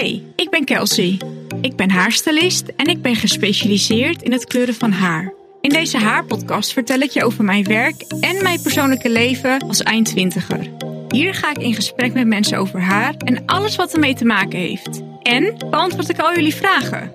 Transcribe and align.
Hey, 0.00 0.24
ik 0.36 0.50
ben 0.50 0.64
Kelsey. 0.64 1.20
Ik 1.60 1.76
ben 1.76 1.90
haarstylist 1.90 2.68
en 2.76 2.86
ik 2.86 3.02
ben 3.02 3.16
gespecialiseerd 3.16 4.22
in 4.22 4.32
het 4.32 4.44
kleuren 4.44 4.74
van 4.74 4.92
haar. 4.92 5.32
In 5.60 5.70
deze 5.70 5.98
haarpodcast 5.98 6.72
vertel 6.72 7.00
ik 7.00 7.10
je 7.10 7.24
over 7.24 7.44
mijn 7.44 7.64
werk 7.64 8.02
en 8.20 8.42
mijn 8.42 8.62
persoonlijke 8.62 9.10
leven 9.10 9.58
als 9.68 9.82
eindtwintiger. 9.82 10.70
Hier 11.08 11.34
ga 11.34 11.50
ik 11.50 11.58
in 11.58 11.74
gesprek 11.74 12.12
met 12.12 12.26
mensen 12.26 12.58
over 12.58 12.80
haar 12.80 13.14
en 13.16 13.46
alles 13.46 13.76
wat 13.76 13.92
ermee 13.92 14.14
te 14.14 14.24
maken 14.24 14.58
heeft. 14.58 15.02
En 15.22 15.54
beantwoord 15.58 16.08
ik 16.08 16.18
al 16.18 16.34
jullie 16.34 16.54
vragen. 16.54 17.12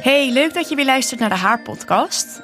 Hey, 0.00 0.30
leuk 0.32 0.54
dat 0.54 0.68
je 0.68 0.74
weer 0.74 0.84
luistert 0.84 1.20
naar 1.20 1.28
de 1.28 1.34
Haarpodcast. 1.34 2.43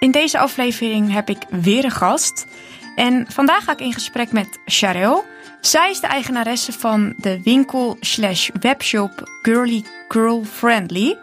In 0.00 0.10
deze 0.10 0.38
aflevering 0.38 1.12
heb 1.12 1.28
ik 1.28 1.38
weer 1.50 1.84
een 1.84 1.90
gast. 1.90 2.46
En 2.94 3.26
vandaag 3.28 3.64
ga 3.64 3.72
ik 3.72 3.80
in 3.80 3.92
gesprek 3.92 4.32
met 4.32 4.58
Charel. 4.64 5.24
Zij 5.60 5.90
is 5.90 6.00
de 6.00 6.06
eigenaresse 6.06 6.72
van 6.72 7.14
de 7.16 7.42
winkel 7.42 7.96
slash 8.00 8.50
webshop 8.60 9.38
Girly 9.42 9.84
Girl 10.08 10.44
Friendly. 10.44 11.16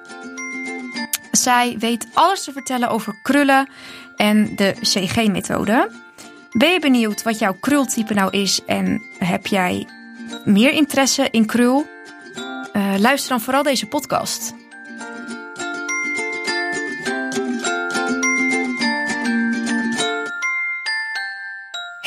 Zij 1.32 1.76
weet 1.80 2.08
alles 2.14 2.44
te 2.44 2.52
vertellen 2.52 2.90
over 2.90 3.20
krullen 3.24 3.70
en 4.16 4.56
de 4.56 4.74
CG-methode. 4.82 5.92
Ben 6.52 6.72
je 6.72 6.80
benieuwd 6.80 7.24
wat 7.24 7.40
jouw 7.40 7.54
krultype 7.60 8.14
nou 8.14 8.38
is 8.38 8.66
en 8.66 9.02
heb 9.18 9.48
jij 9.48 9.88
meer 10.46 10.72
interesse 10.72 11.28
in 11.32 11.46
krul? 11.46 11.88
Uh, 12.74 12.94
luister 12.98 13.30
dan 13.30 13.42
vooral 13.42 13.64
deze 13.64 13.88
podcast. 13.88 14.54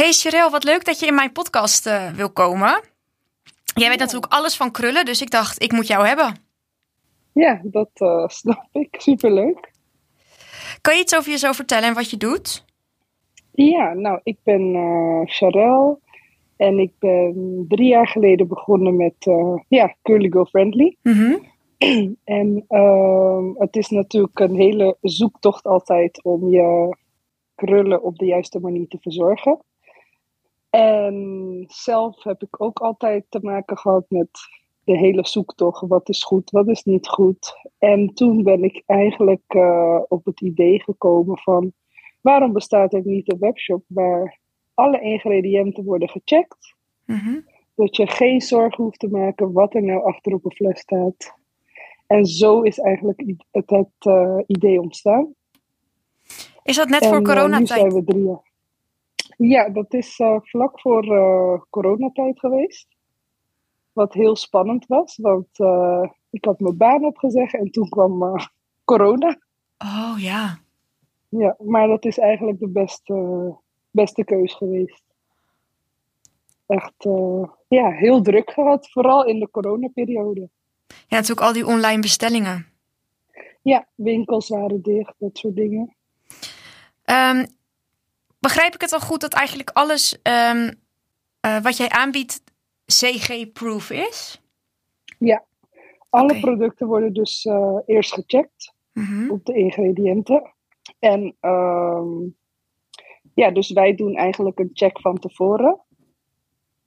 Hey 0.00 0.12
Sherelle, 0.12 0.50
wat 0.50 0.64
leuk 0.64 0.84
dat 0.84 1.00
je 1.00 1.06
in 1.06 1.14
mijn 1.14 1.32
podcast 1.32 1.86
uh, 1.86 2.10
wil 2.10 2.30
komen. 2.30 2.80
Jij 3.74 3.88
weet 3.88 3.98
natuurlijk 3.98 4.32
alles 4.32 4.56
van 4.56 4.70
krullen, 4.70 5.04
dus 5.04 5.22
ik 5.22 5.30
dacht, 5.30 5.62
ik 5.62 5.72
moet 5.72 5.86
jou 5.86 6.06
hebben. 6.06 6.34
Ja, 7.32 7.60
dat 7.62 7.90
uh, 7.94 8.28
snap 8.40 8.66
ik. 8.72 8.94
Superleuk. 8.98 9.72
Kan 10.80 10.94
je 10.94 11.00
iets 11.00 11.16
over 11.16 11.30
jezelf 11.30 11.56
vertellen 11.56 11.88
en 11.88 11.94
wat 11.94 12.10
je 12.10 12.16
doet? 12.16 12.64
Ja, 13.52 13.92
nou, 13.92 14.20
ik 14.22 14.38
ben 14.42 14.74
uh, 15.40 15.92
en 16.56 16.78
ik 16.78 16.92
ben 16.98 17.64
drie 17.68 17.88
jaar 17.88 18.08
geleden 18.08 18.48
begonnen 18.48 18.96
met 18.96 19.14
ja, 19.68 19.94
Curly 20.02 20.30
Girl 20.30 20.46
Friendly. 20.46 20.96
Mm 21.02 21.12
-hmm. 21.12 21.46
en 22.38 22.64
uh, 22.68 23.58
het 23.58 23.76
is 23.76 23.88
natuurlijk 23.88 24.38
een 24.38 24.54
hele 24.54 24.96
zoektocht 25.00 25.64
altijd 25.64 26.24
om 26.24 26.50
je 26.50 26.96
krullen 27.54 28.02
op 28.02 28.18
de 28.18 28.26
juiste 28.26 28.60
manier 28.60 28.88
te 28.88 28.98
verzorgen. 29.00 29.60
En 30.70 31.64
zelf 31.66 32.22
heb 32.22 32.42
ik 32.42 32.62
ook 32.62 32.78
altijd 32.78 33.24
te 33.28 33.38
maken 33.42 33.78
gehad 33.78 34.04
met 34.08 34.28
de 34.84 34.96
hele 34.96 35.26
zoektocht. 35.26 35.86
Wat 35.86 36.08
is 36.08 36.24
goed, 36.24 36.50
wat 36.50 36.68
is 36.68 36.82
niet 36.82 37.08
goed. 37.08 37.54
En 37.78 38.14
toen 38.14 38.42
ben 38.42 38.64
ik 38.64 38.82
eigenlijk 38.86 39.54
uh, 39.54 40.00
op 40.08 40.24
het 40.24 40.40
idee 40.40 40.82
gekomen 40.82 41.38
van... 41.38 41.72
waarom 42.20 42.52
bestaat 42.52 42.94
er 42.94 43.02
niet 43.04 43.32
een 43.32 43.38
webshop 43.38 43.84
waar 43.86 44.38
alle 44.74 45.00
ingrediënten 45.00 45.84
worden 45.84 46.08
gecheckt? 46.08 46.74
Mm 47.06 47.16
-hmm. 47.16 47.46
Dat 47.74 47.96
je 47.96 48.06
geen 48.06 48.40
zorgen 48.40 48.84
hoeft 48.84 48.98
te 48.98 49.08
maken 49.08 49.52
wat 49.52 49.74
er 49.74 49.82
nou 49.82 50.04
achter 50.04 50.32
op 50.32 50.44
een 50.44 50.52
fles 50.52 50.80
staat. 50.80 51.38
En 52.06 52.24
zo 52.24 52.62
is 52.62 52.78
eigenlijk 52.78 53.22
het, 53.50 53.70
het 53.70 54.06
uh, 54.06 54.38
idee 54.46 54.80
ontstaan. 54.80 55.34
Is 56.62 56.76
dat 56.76 56.88
net 56.88 57.02
en, 57.02 57.08
voor 57.08 57.22
coronatijd? 57.22 57.70
Uh, 57.70 57.84
nu 57.84 57.90
zijn 57.90 58.04
we 58.04 58.12
drie 58.12 58.24
jaar. 58.24 58.49
Ja, 59.42 59.68
dat 59.68 59.94
is 59.94 60.18
uh, 60.18 60.36
vlak 60.40 60.80
voor 60.80 61.04
uh, 61.04 61.60
coronatijd 61.70 62.38
geweest. 62.38 62.86
Wat 63.92 64.12
heel 64.12 64.36
spannend 64.36 64.86
was, 64.86 65.16
want 65.16 65.58
uh, 65.58 66.08
ik 66.30 66.44
had 66.44 66.60
mijn 66.60 66.76
baan 66.76 67.04
opgezegd 67.04 67.54
en 67.54 67.70
toen 67.70 67.88
kwam 67.88 68.36
corona. 68.84 69.38
Oh 69.78 70.14
ja. 70.18 70.58
Ja, 71.28 71.56
maar 71.58 71.86
dat 71.86 72.04
is 72.04 72.18
eigenlijk 72.18 72.58
de 72.58 72.68
beste, 72.68 73.56
beste 73.90 74.24
keus 74.24 74.54
geweest. 74.54 75.04
Echt, 76.66 77.08
ja, 77.68 77.90
heel 77.90 78.22
druk 78.22 78.50
gehad, 78.50 78.90
vooral 78.90 79.24
in 79.24 79.38
de 79.38 79.50
coronaperiode. 79.50 80.48
Ja, 80.86 81.16
natuurlijk 81.16 81.46
al 81.46 81.52
die 81.52 81.66
online 81.66 82.00
bestellingen. 82.00 82.66
Ja, 83.62 83.88
winkels 83.94 84.48
waren 84.48 84.82
dicht, 84.82 85.14
dat 85.18 85.38
soort 85.38 85.56
dingen. 85.56 85.94
Um, 87.04 87.58
begrijp 88.40 88.74
ik 88.74 88.80
het 88.80 88.92
al 88.92 89.00
goed 89.00 89.20
dat 89.20 89.32
eigenlijk 89.32 89.70
alles 89.70 90.18
um, 90.22 90.70
uh, 91.46 91.62
wat 91.62 91.76
jij 91.76 91.88
aanbiedt 91.88 92.42
CG-proof 92.86 93.90
is? 93.90 94.42
Ja, 95.18 95.44
alle 96.08 96.24
okay. 96.24 96.40
producten 96.40 96.86
worden 96.86 97.12
dus 97.12 97.44
uh, 97.44 97.78
eerst 97.86 98.12
gecheckt 98.12 98.74
mm 98.92 99.04
-hmm. 99.04 99.30
op 99.30 99.44
de 99.44 99.54
ingrediënten. 99.54 100.54
En 100.98 101.36
um, 101.40 102.36
ja, 103.34 103.50
dus 103.50 103.70
wij 103.70 103.94
doen 103.94 104.16
eigenlijk 104.16 104.58
een 104.58 104.70
check 104.72 105.00
van 105.00 105.18
tevoren. 105.18 105.80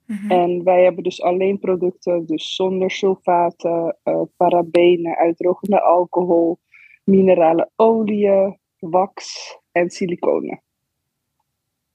Mm 0.06 0.16
-hmm. 0.16 0.30
En 0.30 0.64
wij 0.64 0.82
hebben 0.82 1.02
dus 1.02 1.22
alleen 1.22 1.58
producten, 1.58 2.26
dus 2.26 2.54
zonder 2.54 2.90
sulfaten, 2.90 3.96
uh, 4.04 4.22
parabenen, 4.36 5.16
uitdrogende 5.16 5.80
alcohol, 5.82 6.58
minerale 7.04 7.70
oliën, 7.76 8.58
wax 8.78 9.26
en 9.72 9.90
siliconen. 9.90 10.62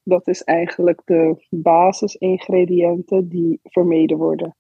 Dat 0.10 0.28
is 0.28 0.44
eigenlijk 0.44 1.02
de 1.06 1.46
basisingrediënten 1.50 3.30
die 3.30 3.60
vermeden 3.64 4.18
worden. 4.18 4.56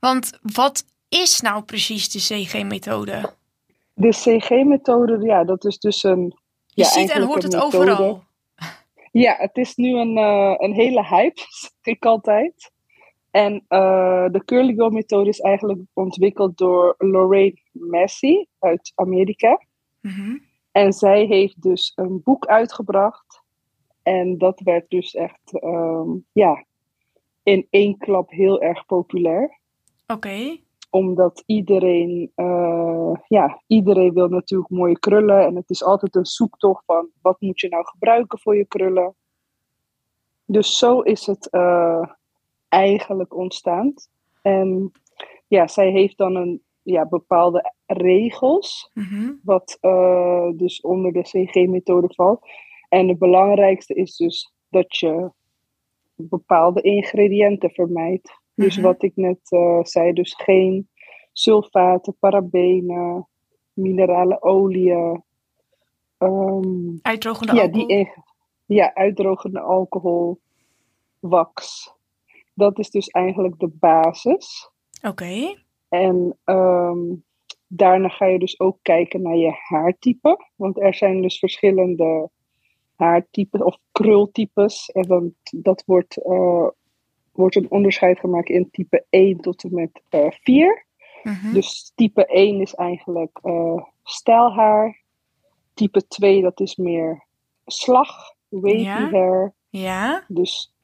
Want 0.00 0.38
wat 0.42 0.84
is 1.08 1.40
nou 1.40 1.62
precies 1.62 2.10
de 2.10 2.18
CG-methode? 2.18 3.32
De 3.94 4.08
CG-methode, 4.08 5.26
ja, 5.26 5.44
dat 5.44 5.64
is 5.64 5.78
dus 5.78 6.02
een. 6.02 6.36
Je 6.66 6.82
ja, 6.82 6.88
ziet 6.88 7.10
en 7.10 7.22
hoort 7.22 7.42
het 7.42 7.52
methode. 7.52 7.76
overal. 7.76 8.22
Ja, 9.12 9.36
het 9.38 9.56
is 9.56 9.74
nu 9.74 9.98
een, 9.98 10.16
uh, 10.16 10.54
een 10.56 10.72
hele 10.72 11.06
hype, 11.06 11.40
zeg 11.60 11.94
ik 11.94 12.04
altijd. 12.04 12.70
En 13.30 13.54
uh, 13.68 14.26
de 14.30 14.42
Curly 14.44 14.74
Girl 14.74 14.90
methode 14.90 15.28
is 15.28 15.40
eigenlijk 15.40 15.80
ontwikkeld 15.92 16.58
door 16.58 16.94
Lorraine 16.98 17.58
Massey 17.72 18.46
uit 18.58 18.92
Amerika. 18.94 19.66
Mm 20.00 20.10
-hmm. 20.10 20.42
En 20.72 20.92
zij 20.92 21.24
heeft 21.24 21.62
dus 21.62 21.92
een 21.94 22.20
boek 22.22 22.46
uitgebracht. 22.46 23.41
En 24.02 24.38
dat 24.38 24.60
werd 24.60 24.90
dus 24.90 25.14
echt, 25.14 25.62
um, 25.64 26.24
ja, 26.32 26.64
in 27.42 27.66
één 27.70 27.98
klap 27.98 28.30
heel 28.30 28.60
erg 28.60 28.86
populair. 28.86 29.58
Oké. 30.02 30.12
Okay. 30.12 30.62
Omdat 30.90 31.42
iedereen, 31.46 32.32
uh, 32.36 33.12
ja, 33.28 33.62
iedereen 33.66 34.12
wil 34.12 34.28
natuurlijk 34.28 34.70
mooie 34.70 34.98
krullen. 34.98 35.46
En 35.46 35.56
het 35.56 35.70
is 35.70 35.84
altijd 35.84 36.16
een 36.16 36.26
zoektocht 36.26 36.84
van, 36.84 37.08
wat 37.22 37.40
moet 37.40 37.60
je 37.60 37.68
nou 37.68 37.84
gebruiken 37.86 38.38
voor 38.38 38.56
je 38.56 38.66
krullen? 38.66 39.14
Dus 40.44 40.78
zo 40.78 41.00
is 41.00 41.26
het 41.26 41.48
uh, 41.50 42.04
eigenlijk 42.68 43.36
ontstaan. 43.36 43.94
En 44.42 44.92
ja, 45.46 45.66
zij 45.66 45.90
heeft 45.90 46.18
dan 46.18 46.34
een 46.34 46.62
ja, 46.82 47.06
bepaalde 47.06 47.72
regels, 47.86 48.90
mm 48.94 49.04
-hmm. 49.04 49.40
wat 49.44 49.78
uh, 49.80 50.48
dus 50.54 50.80
onder 50.80 51.12
de 51.12 51.22
CG-methode 51.22 52.14
valt. 52.14 52.46
En 52.92 53.08
het 53.08 53.18
belangrijkste 53.18 53.94
is 53.94 54.16
dus 54.16 54.52
dat 54.68 54.96
je 54.96 55.30
bepaalde 56.14 56.80
ingrediënten 56.80 57.70
vermijdt. 57.70 58.28
Mm 58.28 58.34
-hmm. 58.54 58.64
Dus 58.64 58.76
wat 58.76 59.02
ik 59.02 59.12
net 59.14 59.38
uh, 59.50 59.78
zei, 59.82 60.12
dus 60.12 60.34
geen 60.34 60.88
sulfaten, 61.32 62.16
parabenen, 62.18 63.28
minerale 63.72 64.42
oliën. 64.42 65.22
Um, 66.18 66.98
uitdrogende 67.02 67.54
ja, 67.54 67.62
alcohol? 67.62 67.86
Die, 67.86 68.12
ja, 68.66 68.94
uitdrogende 68.94 69.60
alcohol, 69.60 70.40
wax. 71.18 71.90
Dat 72.54 72.78
is 72.78 72.90
dus 72.90 73.08
eigenlijk 73.08 73.58
de 73.58 73.68
basis. 73.68 74.70
Oké. 74.96 75.08
Okay. 75.08 75.64
En 75.88 76.38
um, 76.44 77.24
daarna 77.66 78.08
ga 78.08 78.26
je 78.26 78.38
dus 78.38 78.60
ook 78.60 78.78
kijken 78.82 79.22
naar 79.22 79.36
je 79.36 79.52
haartype. 79.68 80.46
Want 80.56 80.80
er 80.80 80.94
zijn 80.94 81.22
dus 81.22 81.38
verschillende 81.38 82.30
haartypes 83.02 83.62
of 83.62 83.78
krultypes. 83.92 84.90
En 84.90 85.02
dan, 85.02 85.34
dat 85.50 85.82
wordt, 85.86 86.18
uh, 86.18 86.68
wordt 87.32 87.56
een 87.56 87.70
onderscheid 87.70 88.18
gemaakt 88.18 88.48
in 88.48 88.70
type 88.70 89.04
1 89.10 89.40
tot 89.40 89.64
en 89.64 89.74
met 89.74 90.02
uh, 90.10 90.30
4. 90.30 90.86
Mm 91.22 91.32
-hmm. 91.32 91.52
Dus 91.52 91.92
type 91.94 92.26
1 92.26 92.60
is 92.60 92.74
eigenlijk 92.74 93.38
uh, 93.42 93.82
stijlhaar. 94.02 95.00
Type 95.74 96.06
2 96.06 96.42
dat 96.42 96.60
is 96.60 96.76
meer 96.76 97.26
slag, 97.66 98.34
wavy 98.48 98.76
ja. 98.76 99.10
hair. 99.10 99.54
Ja. 99.68 100.24
Dus, 100.28 100.74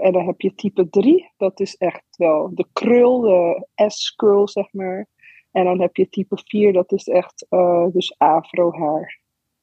en 0.00 0.12
dan 0.12 0.26
heb 0.26 0.40
je 0.40 0.54
type 0.54 0.88
3, 0.90 1.30
dat 1.36 1.60
is 1.60 1.76
echt 1.76 2.04
wel 2.16 2.50
de 2.54 2.66
krul, 2.72 3.20
de 3.20 3.66
S-krul 3.88 4.48
zeg 4.48 4.72
maar. 4.72 5.06
En 5.52 5.64
dan 5.64 5.80
heb 5.80 5.96
je 5.96 6.08
type 6.08 6.40
4, 6.44 6.72
dat 6.72 6.92
is 6.92 7.08
echt 7.08 7.46
dus 7.92 8.18
afro 8.18 8.72
haar. 8.72 9.20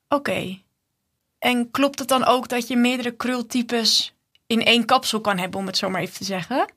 Oké. 0.08 0.16
Okay. 0.16 0.64
En 1.44 1.72
klopt 1.72 2.00
het 2.00 2.08
dan 2.08 2.26
ook 2.26 2.50
dat 2.50 2.68
je 2.68 2.76
meerdere 2.76 3.16
krultypes 3.16 4.16
in 4.48 4.62
één 4.62 4.86
kapsel 4.86 5.22
kan 5.22 5.38
hebben, 5.38 5.60
om 5.60 5.66
het 5.66 5.78
zo 5.78 5.90
maar 5.90 6.02
even 6.02 6.16
te 6.16 6.24
zeggen? 6.24 6.74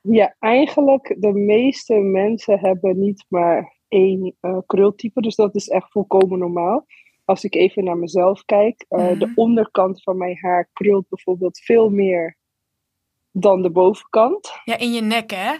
Ja, 0.00 0.36
eigenlijk 0.38 1.16
de 1.18 1.32
meeste 1.32 1.94
mensen 1.94 2.58
hebben 2.58 2.98
niet 2.98 3.24
maar 3.28 3.76
één 3.88 4.36
uh, 4.40 4.58
krultype. 4.66 5.20
Dus 5.20 5.34
dat 5.34 5.54
is 5.54 5.68
echt 5.68 5.90
volkomen 5.90 6.38
normaal. 6.38 6.86
Als 7.24 7.44
ik 7.44 7.54
even 7.54 7.84
naar 7.84 7.96
mezelf 7.96 8.44
kijk, 8.44 8.84
uh, 8.88 9.18
de 9.18 9.32
onderkant 9.34 10.02
van 10.02 10.16
mijn 10.16 10.38
haar 10.40 10.68
krult 10.72 11.08
bijvoorbeeld 11.08 11.58
veel 11.58 11.88
meer 11.88 12.36
dan 13.30 13.62
de 13.62 13.70
bovenkant. 13.70 14.52
Ja, 14.64 14.78
in 14.78 14.92
je 14.92 15.00
nek, 15.00 15.30
hè? 15.30 15.54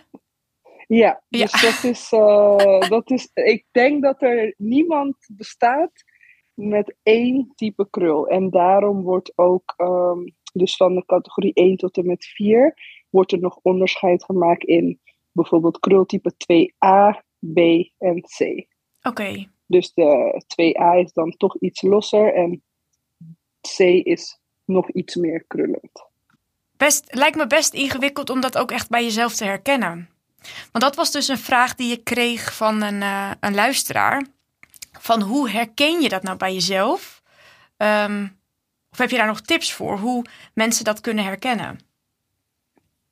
Ja, 0.87 1.23
dus 1.29 1.61
ja. 1.61 1.71
Dat, 1.71 1.85
is, 1.85 2.13
uh, 2.13 2.89
dat 2.97 3.11
is. 3.11 3.31
Ik 3.35 3.67
denk 3.71 4.03
dat 4.03 4.23
er 4.23 4.55
niemand 4.57 5.17
bestaat 5.33 6.05
met 6.69 6.97
één 7.03 7.53
type 7.55 7.91
krul. 7.91 8.29
En 8.29 8.51
daarom 8.51 9.03
wordt 9.03 9.33
ook, 9.35 9.75
um, 9.77 10.35
dus 10.53 10.77
van 10.77 10.95
de 10.95 11.05
categorie 11.07 11.55
1 11.55 11.77
tot 11.77 11.97
en 11.97 12.07
met 12.07 12.25
4, 12.25 12.75
wordt 13.11 13.33
er 13.33 13.41
nog 13.41 13.59
onderscheid 13.63 14.25
gemaakt 14.25 14.65
in 14.65 15.01
bijvoorbeeld 15.33 15.79
krultype 15.79 16.33
2a, 16.33 17.23
B 17.55 17.59
en 17.99 18.21
C. 18.21 18.41
Oké. 18.41 19.09
Okay. 19.09 19.49
Dus 19.67 19.93
de 19.95 20.43
2a 20.47 20.99
is 21.05 21.13
dan 21.13 21.31
toch 21.37 21.57
iets 21.59 21.83
losser 21.83 22.35
en 22.35 22.63
C 23.77 23.79
is 24.07 24.41
nog 24.65 24.91
iets 24.91 25.15
meer 25.15 25.45
krullend. 25.47 26.09
Best, 26.77 27.15
lijkt 27.15 27.37
me 27.37 27.47
best 27.47 27.75
ingewikkeld 27.75 28.31
om 28.31 28.41
dat 28.41 28.59
ook 28.59 28.71
echt 28.71 28.89
bij 28.89 29.03
jezelf 29.03 29.35
te 29.35 29.45
herkennen. 29.45 30.09
Want 30.73 30.85
dat 30.85 30.97
was 30.97 31.13
dus 31.13 31.29
een 31.29 31.39
vraag 31.39 31.75
die 31.75 31.89
je 31.89 32.03
kreeg 32.03 32.57
van 32.57 32.83
een, 32.83 33.01
uh, 33.01 33.31
een 33.41 33.55
luisteraar. 33.55 34.27
Van 34.93 35.21
hoe 35.21 35.51
herken 35.51 36.01
je 36.01 36.09
dat 36.09 36.23
nou 36.23 36.37
bij 36.37 36.53
jezelf? 36.53 37.23
Um, 37.77 38.39
of 38.91 38.99
heb 38.99 39.11
je 39.11 39.17
daar 39.17 39.27
nog 39.27 39.41
tips 39.41 39.73
voor 39.73 39.99
hoe 39.99 40.25
mensen 40.55 40.85
dat 40.85 41.01
kunnen 41.01 41.25
herkennen? 41.25 41.79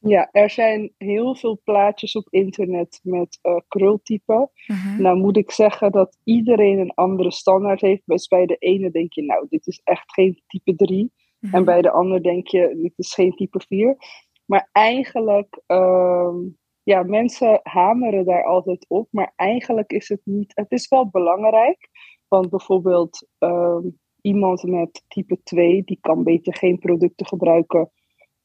Ja, 0.01 0.29
er 0.33 0.51
zijn 0.51 0.93
heel 0.99 1.37
veel 1.37 1.61
plaatjes 1.65 2.17
op 2.17 2.27
internet 2.31 3.01
met 3.03 3.39
uh, 3.43 3.57
krultypen. 3.69 4.51
Mm-hmm. 4.67 5.03
Nou 5.03 5.19
moet 5.19 5.37
ik 5.37 5.51
zeggen 5.51 5.93
dat 5.93 6.19
iedereen 6.25 6.79
een 6.79 6.95
andere 6.95 7.33
standaard 7.33 7.81
heeft. 7.81 8.03
Dus 8.05 8.27
bij 8.29 8.47
de 8.47 8.57
ene 8.57 8.91
denk 8.91 9.13
je, 9.13 9.23
nou, 9.23 9.47
dit 9.49 9.67
is 9.67 9.81
echt 9.85 10.13
geen 10.13 10.43
type 10.47 10.75
3. 10.75 11.13
Mm-hmm. 11.41 11.59
En 11.59 11.65
bij 11.65 11.83
de 11.83 11.91
ander 11.91 12.23
denk 12.23 12.47
je, 12.47 12.79
dit 12.83 12.93
is 12.97 13.15
geen 13.15 13.33
type 13.33 13.61
4. 13.69 13.97
Maar 14.45 14.69
eigenlijk, 14.73 15.61
um, 15.67 16.58
ja, 16.89 17.03
mensen 17.03 17.61
hameren 17.63 18.25
daar 18.25 18.45
altijd 18.45 18.85
op. 18.89 19.09
Maar 19.11 19.33
eigenlijk 19.37 19.93
is 19.93 20.09
het 20.09 20.21
niet, 20.25 20.53
het 20.55 20.73
is 20.73 20.89
wel 20.89 21.09
belangrijk. 21.09 21.89
Want 22.29 22.51
bijvoorbeeld 22.51 23.29
um, 23.39 23.99
iemand 24.21 24.63
met 24.63 25.05
type 25.09 25.41
2, 25.43 25.83
die 25.85 25.99
kan 26.01 26.25
beter 26.25 26.55
geen 26.55 26.79
producten 26.79 27.27
gebruiken 27.27 27.91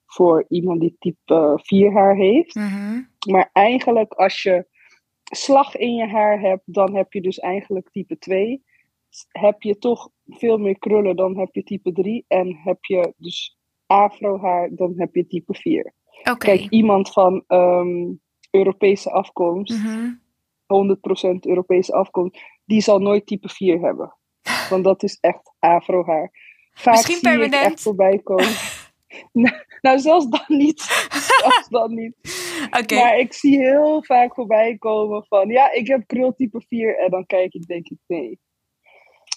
voor 0.05 0.45
iemand 0.47 0.81
die 0.81 0.95
type 0.99 1.59
4 1.61 1.93
haar 1.93 2.15
heeft. 2.15 2.55
Mm-hmm. 2.55 3.09
Maar 3.31 3.49
eigenlijk 3.53 4.13
als 4.13 4.41
je 4.41 4.67
slag 5.23 5.75
in 5.75 5.95
je 5.95 6.07
haar 6.07 6.39
hebt, 6.39 6.63
dan 6.65 6.95
heb 6.95 7.13
je 7.13 7.21
dus 7.21 7.39
eigenlijk 7.39 7.89
type 7.91 8.17
2. 8.17 8.63
Heb 9.27 9.61
je 9.61 9.77
toch 9.77 10.09
veel 10.25 10.57
meer 10.57 10.79
krullen, 10.79 11.15
dan 11.15 11.37
heb 11.37 11.49
je 11.51 11.63
type 11.63 11.91
3. 11.91 12.25
En 12.27 12.55
heb 12.63 12.85
je 12.85 13.13
dus 13.17 13.57
afro 13.85 14.39
haar, 14.39 14.69
dan 14.75 14.93
heb 14.97 15.15
je 15.15 15.27
type 15.27 15.53
4. 15.53 15.93
Okay. 16.19 16.35
Kijk, 16.37 16.69
iemand 16.69 17.11
van 17.11 17.43
um, 17.47 18.21
Europese 18.53 19.11
afkomst, 19.11 19.71
mm-hmm. 19.71 20.21
100% 21.33 21.39
Europese 21.39 21.93
afkomst, 21.93 22.41
die 22.65 22.81
zal 22.81 22.99
nooit 22.99 23.25
type 23.25 23.49
4 23.49 23.79
hebben. 23.79 24.15
Want 24.69 24.83
dat 24.83 25.03
is 25.03 25.17
echt 25.21 25.51
afro 25.59 26.05
haar. 26.05 26.31
Vaak 26.73 26.93
Misschien 26.93 27.15
zie 27.15 27.29
permanent. 27.29 27.53
Ik 27.53 27.71
echt 27.71 27.81
voorbij 27.81 28.19
komen. 28.23 28.53
nou, 29.81 29.99
zelfs 29.99 30.27
dan 30.27 30.45
niet. 30.47 30.81
zelfs 31.39 31.67
dan 31.69 31.93
niet. 31.93 32.15
Okay. 32.81 32.99
Maar 32.99 33.17
ik 33.17 33.33
zie 33.33 33.57
heel 33.57 34.03
vaak 34.03 34.33
voorbij 34.33 34.77
komen 34.77 35.25
van, 35.25 35.49
ja, 35.49 35.71
ik 35.71 35.87
heb 35.87 36.07
krultype 36.07 36.61
4. 36.67 36.99
En 36.99 37.09
dan 37.09 37.25
kijk 37.25 37.53
ik, 37.53 37.67
denk 37.67 37.87
ik, 37.89 37.97
nee. 38.07 38.39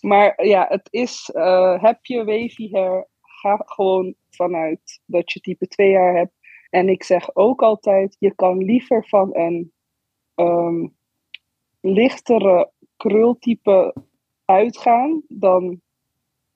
Maar 0.01 0.47
ja, 0.47 0.67
het 0.69 0.89
is, 0.91 1.31
uh, 1.35 1.83
heb 1.83 2.05
je 2.05 2.25
wavy 2.25 2.71
hair, 2.71 3.09
ga 3.21 3.63
gewoon 3.65 4.15
vanuit 4.31 5.01
dat 5.07 5.33
je 5.33 5.41
type 5.41 5.67
2 5.67 5.95
haar 5.95 6.15
hebt. 6.17 6.33
En 6.71 6.89
ik 6.89 7.03
zeg 7.03 7.35
ook 7.35 7.63
altijd, 7.63 8.17
je 8.19 8.35
kan 8.35 8.59
liever 8.59 9.07
van 9.09 9.37
een 9.37 9.73
um, 10.35 10.97
lichtere 11.81 12.73
krultype 12.97 13.95
uitgaan 14.45 15.23
dan 15.29 15.81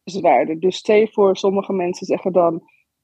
zwaarder. 0.05 0.61
Dus 0.61 0.77
stel 0.77 0.97
je 0.97 1.09
voor, 1.13 1.37
sommige 1.37 1.73
mensen 1.73 2.07
zeggen 2.07 2.33
dan, 2.33 2.63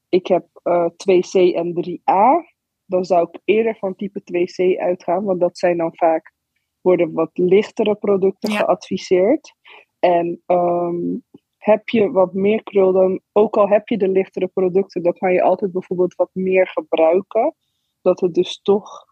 ik 0.09 0.27
heb 0.27 0.47
uh, 0.65 0.87
2C 0.87 1.55
en 1.55 1.73
3A. 1.85 2.55
Dan 2.85 3.05
zou 3.05 3.29
ik 3.31 3.41
eerder 3.45 3.77
van 3.77 3.95
type 3.95 4.21
2C 4.21 4.81
uitgaan, 4.81 5.25
want 5.25 5.41
dat 5.41 5.59
zijn 5.59 5.77
dan 5.77 5.97
vaak, 5.97 6.35
worden 6.81 7.13
wat 7.13 7.31
lichtere 7.33 7.95
producten 7.95 8.53
Ja. 8.53 8.59
geadviseerd. 8.59 9.55
En 9.99 10.43
um, 10.47 11.25
heb 11.67 11.89
je 11.89 12.11
wat 12.11 12.33
meer 12.33 12.63
krul, 12.63 12.93
dan 12.93 13.21
ook 13.33 13.57
al 13.57 13.69
heb 13.69 13.89
je 13.89 13.99
de 13.99 14.09
lichtere 14.09 14.47
producten, 14.47 15.03
dan 15.03 15.13
kan 15.13 15.33
je 15.33 15.43
altijd 15.43 15.73
bijvoorbeeld 15.73 16.15
wat 16.15 16.31
meer 16.33 16.69
gebruiken. 16.69 17.55
Dat 18.03 18.21
het 18.21 18.35
dus 18.35 18.61
toch 18.63 19.05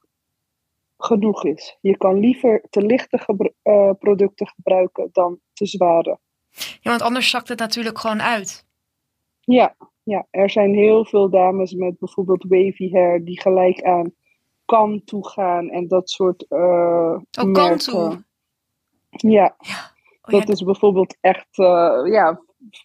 genoeg 0.97 1.45
is. 1.45 1.79
Je 1.81 1.97
kan 1.97 2.19
liever 2.19 2.67
te 2.71 2.83
lichte 2.83 3.19
gebru- 3.19 3.55
uh, 3.62 3.91
producten 3.99 4.47
gebruiken 4.47 5.09
dan 5.12 5.39
te 5.53 5.67
zware. 5.67 6.19
Ja, 6.81 6.91
want 6.91 7.03
anders 7.03 7.31
zakt 7.31 7.49
het 7.49 7.59
natuurlijk 7.59 7.99
gewoon 7.99 8.23
uit. 8.23 8.67
Ja, 9.41 9.77
ja, 10.03 10.27
er 10.31 10.51
zijn 10.51 10.75
heel 10.75 11.05
veel 11.05 11.31
dames 11.31 11.73
met 11.73 11.99
bijvoorbeeld 11.99 12.45
wavy 12.49 12.91
hair 12.91 13.25
die 13.25 13.41
gelijk 13.41 13.83
aan 13.83 14.12
kan 14.65 15.05
toe 15.05 15.29
gaan 15.29 15.71
en 15.71 15.89
dat 15.89 16.11
soort 16.11 16.47
uh, 16.49 17.19
Oh, 17.41 17.53
kan 17.53 17.77
toe. 17.77 18.25
Ja, 19.11 19.56
Oh, 20.27 20.33
dat 20.33 20.47
ja, 20.47 20.53
is 20.53 20.62
bijvoorbeeld 20.62 21.17
echt 21.21 21.59
uh, 21.59 22.03
ja, 22.05 22.41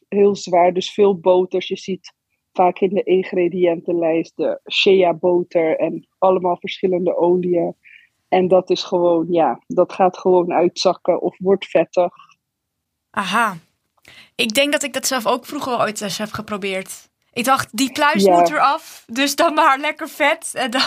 heel 0.07 0.35
zwaar. 0.35 0.73
Dus 0.73 0.93
veel 0.93 1.19
boters. 1.19 1.67
Je 1.67 1.77
ziet 1.77 2.13
vaak 2.53 2.79
in 2.79 2.89
de 2.89 3.03
ingrediëntenlijst 3.03 4.35
de 4.35 4.59
shea 4.71 5.13
boter 5.13 5.77
en 5.77 6.07
allemaal 6.17 6.57
verschillende 6.57 7.17
oliën. 7.17 7.75
En 8.29 8.47
dat 8.47 8.69
is 8.69 8.83
gewoon, 8.83 9.25
ja, 9.29 9.61
dat 9.67 9.93
gaat 9.93 10.17
gewoon 10.17 10.53
uitzakken 10.53 11.21
of 11.21 11.37
wordt 11.37 11.65
vettig. 11.65 12.13
Aha. 13.09 13.57
Ik 14.35 14.53
denk 14.53 14.71
dat 14.71 14.83
ik 14.83 14.93
dat 14.93 15.07
zelf 15.07 15.27
ook 15.27 15.45
vroeger 15.45 15.71
wel 15.71 15.81
ooit 15.81 16.01
eens 16.01 16.17
heb 16.17 16.31
geprobeerd. 16.31 17.09
Ik 17.33 17.45
dacht, 17.45 17.77
die 17.77 17.91
pluis 17.91 18.23
Ja. 18.23 18.39
moet 18.39 18.49
eraf, 18.49 19.05
dus 19.07 19.35
dan 19.35 19.53
maar 19.53 19.79
lekker 19.79 20.09
vet. 20.09 20.51
En 20.55 20.71
dan... 20.71 20.81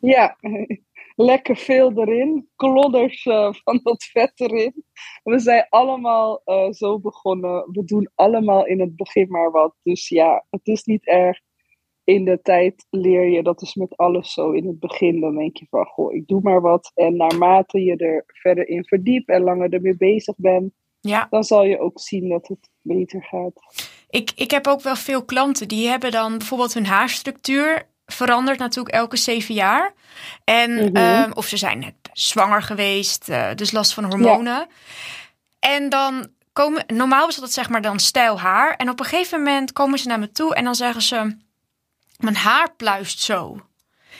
Ja, 0.00 0.36
lekker 1.18 1.56
veel 1.56 1.92
erin. 1.92 2.48
Klodders 2.56 3.24
uh, 3.24 3.52
van 3.52 3.80
dat 3.82 4.04
vet 4.04 4.32
erin. 4.34 4.84
We 5.22 5.38
zijn 5.38 5.66
allemaal 5.68 6.42
uh, 6.46 6.70
zo 6.70 6.98
begonnen. 7.00 7.68
We 7.72 7.84
doen 7.84 8.10
allemaal 8.14 8.66
in 8.66 8.80
het 8.80 8.96
begin 8.96 9.28
maar 9.28 9.50
wat. 9.50 9.74
Dus 9.82 10.08
ja, 10.08 10.44
het 10.50 10.66
is 10.66 10.84
niet 10.84 11.06
erg. 11.06 11.40
In 12.04 12.24
de 12.24 12.40
tijd 12.42 12.86
leer 12.90 13.28
je, 13.28 13.42
dat 13.42 13.62
is 13.62 13.74
met 13.74 13.96
alles 13.96 14.32
zo. 14.32 14.50
In 14.50 14.66
het 14.66 14.78
begin 14.78 15.20
dan 15.20 15.36
denk 15.36 15.56
je 15.56 15.66
van, 15.70 15.84
goh, 15.84 16.14
ik 16.14 16.26
doe 16.26 16.40
maar 16.42 16.60
wat. 16.60 16.92
En 16.94 17.16
naarmate 17.16 17.84
je 17.84 17.96
er 17.96 18.24
verder 18.26 18.68
in 18.68 18.84
verdiept 18.84 19.28
en 19.28 19.42
langer 19.42 19.72
ermee 19.72 19.96
bezig 19.96 20.34
bent, 20.36 20.72
Ja, 21.00 21.26
dan 21.30 21.44
zal 21.44 21.64
je 21.64 21.78
ook 21.80 22.00
zien 22.00 22.28
dat 22.28 22.48
het 22.48 22.70
beter 22.82 23.22
gaat. 23.24 23.62
ik, 24.10 24.32
ik 24.36 24.50
heb 24.50 24.66
ook 24.66 24.80
wel 24.80 24.96
veel 24.96 25.24
klanten 25.24 25.68
die 25.68 25.88
hebben 25.88 26.10
dan 26.10 26.38
bijvoorbeeld 26.38 26.74
hun 26.74 26.86
haarstructuur 26.86 27.88
verandert 28.12 28.58
natuurlijk 28.58 28.94
elke 28.94 29.16
zeven 29.16 29.54
jaar. 29.54 29.92
En, 30.44 30.74
Mhm. 30.74 30.96
ehm, 30.96 31.30
of 31.32 31.46
ze 31.46 31.56
zijn 31.56 31.78
net 31.78 31.94
zwanger 32.12 32.62
geweest, 32.62 33.28
eh, 33.28 33.46
dus 33.54 33.70
last 33.70 33.94
van 33.94 34.04
hormonen. 34.04 34.66
En 35.60 35.88
dan 35.88 36.28
komen, 36.52 36.84
normaal 36.86 37.28
is 37.28 37.36
dat 37.36 37.52
zeg 37.52 37.68
maar 37.68 37.82
dan 37.82 37.98
stijl 37.98 38.40
haar. 38.40 38.74
En 38.76 38.90
op 38.90 39.00
een 39.00 39.06
gegeven 39.06 39.38
moment 39.42 39.72
komen 39.72 39.98
ze 39.98 40.08
naar 40.08 40.18
me 40.18 40.32
toe 40.32 40.54
en 40.54 40.64
dan 40.64 40.74
zeggen 40.74 41.02
ze, 41.02 41.36
mijn 42.16 42.36
haar 42.36 42.72
pluist 42.76 43.20
zo. 43.20 43.60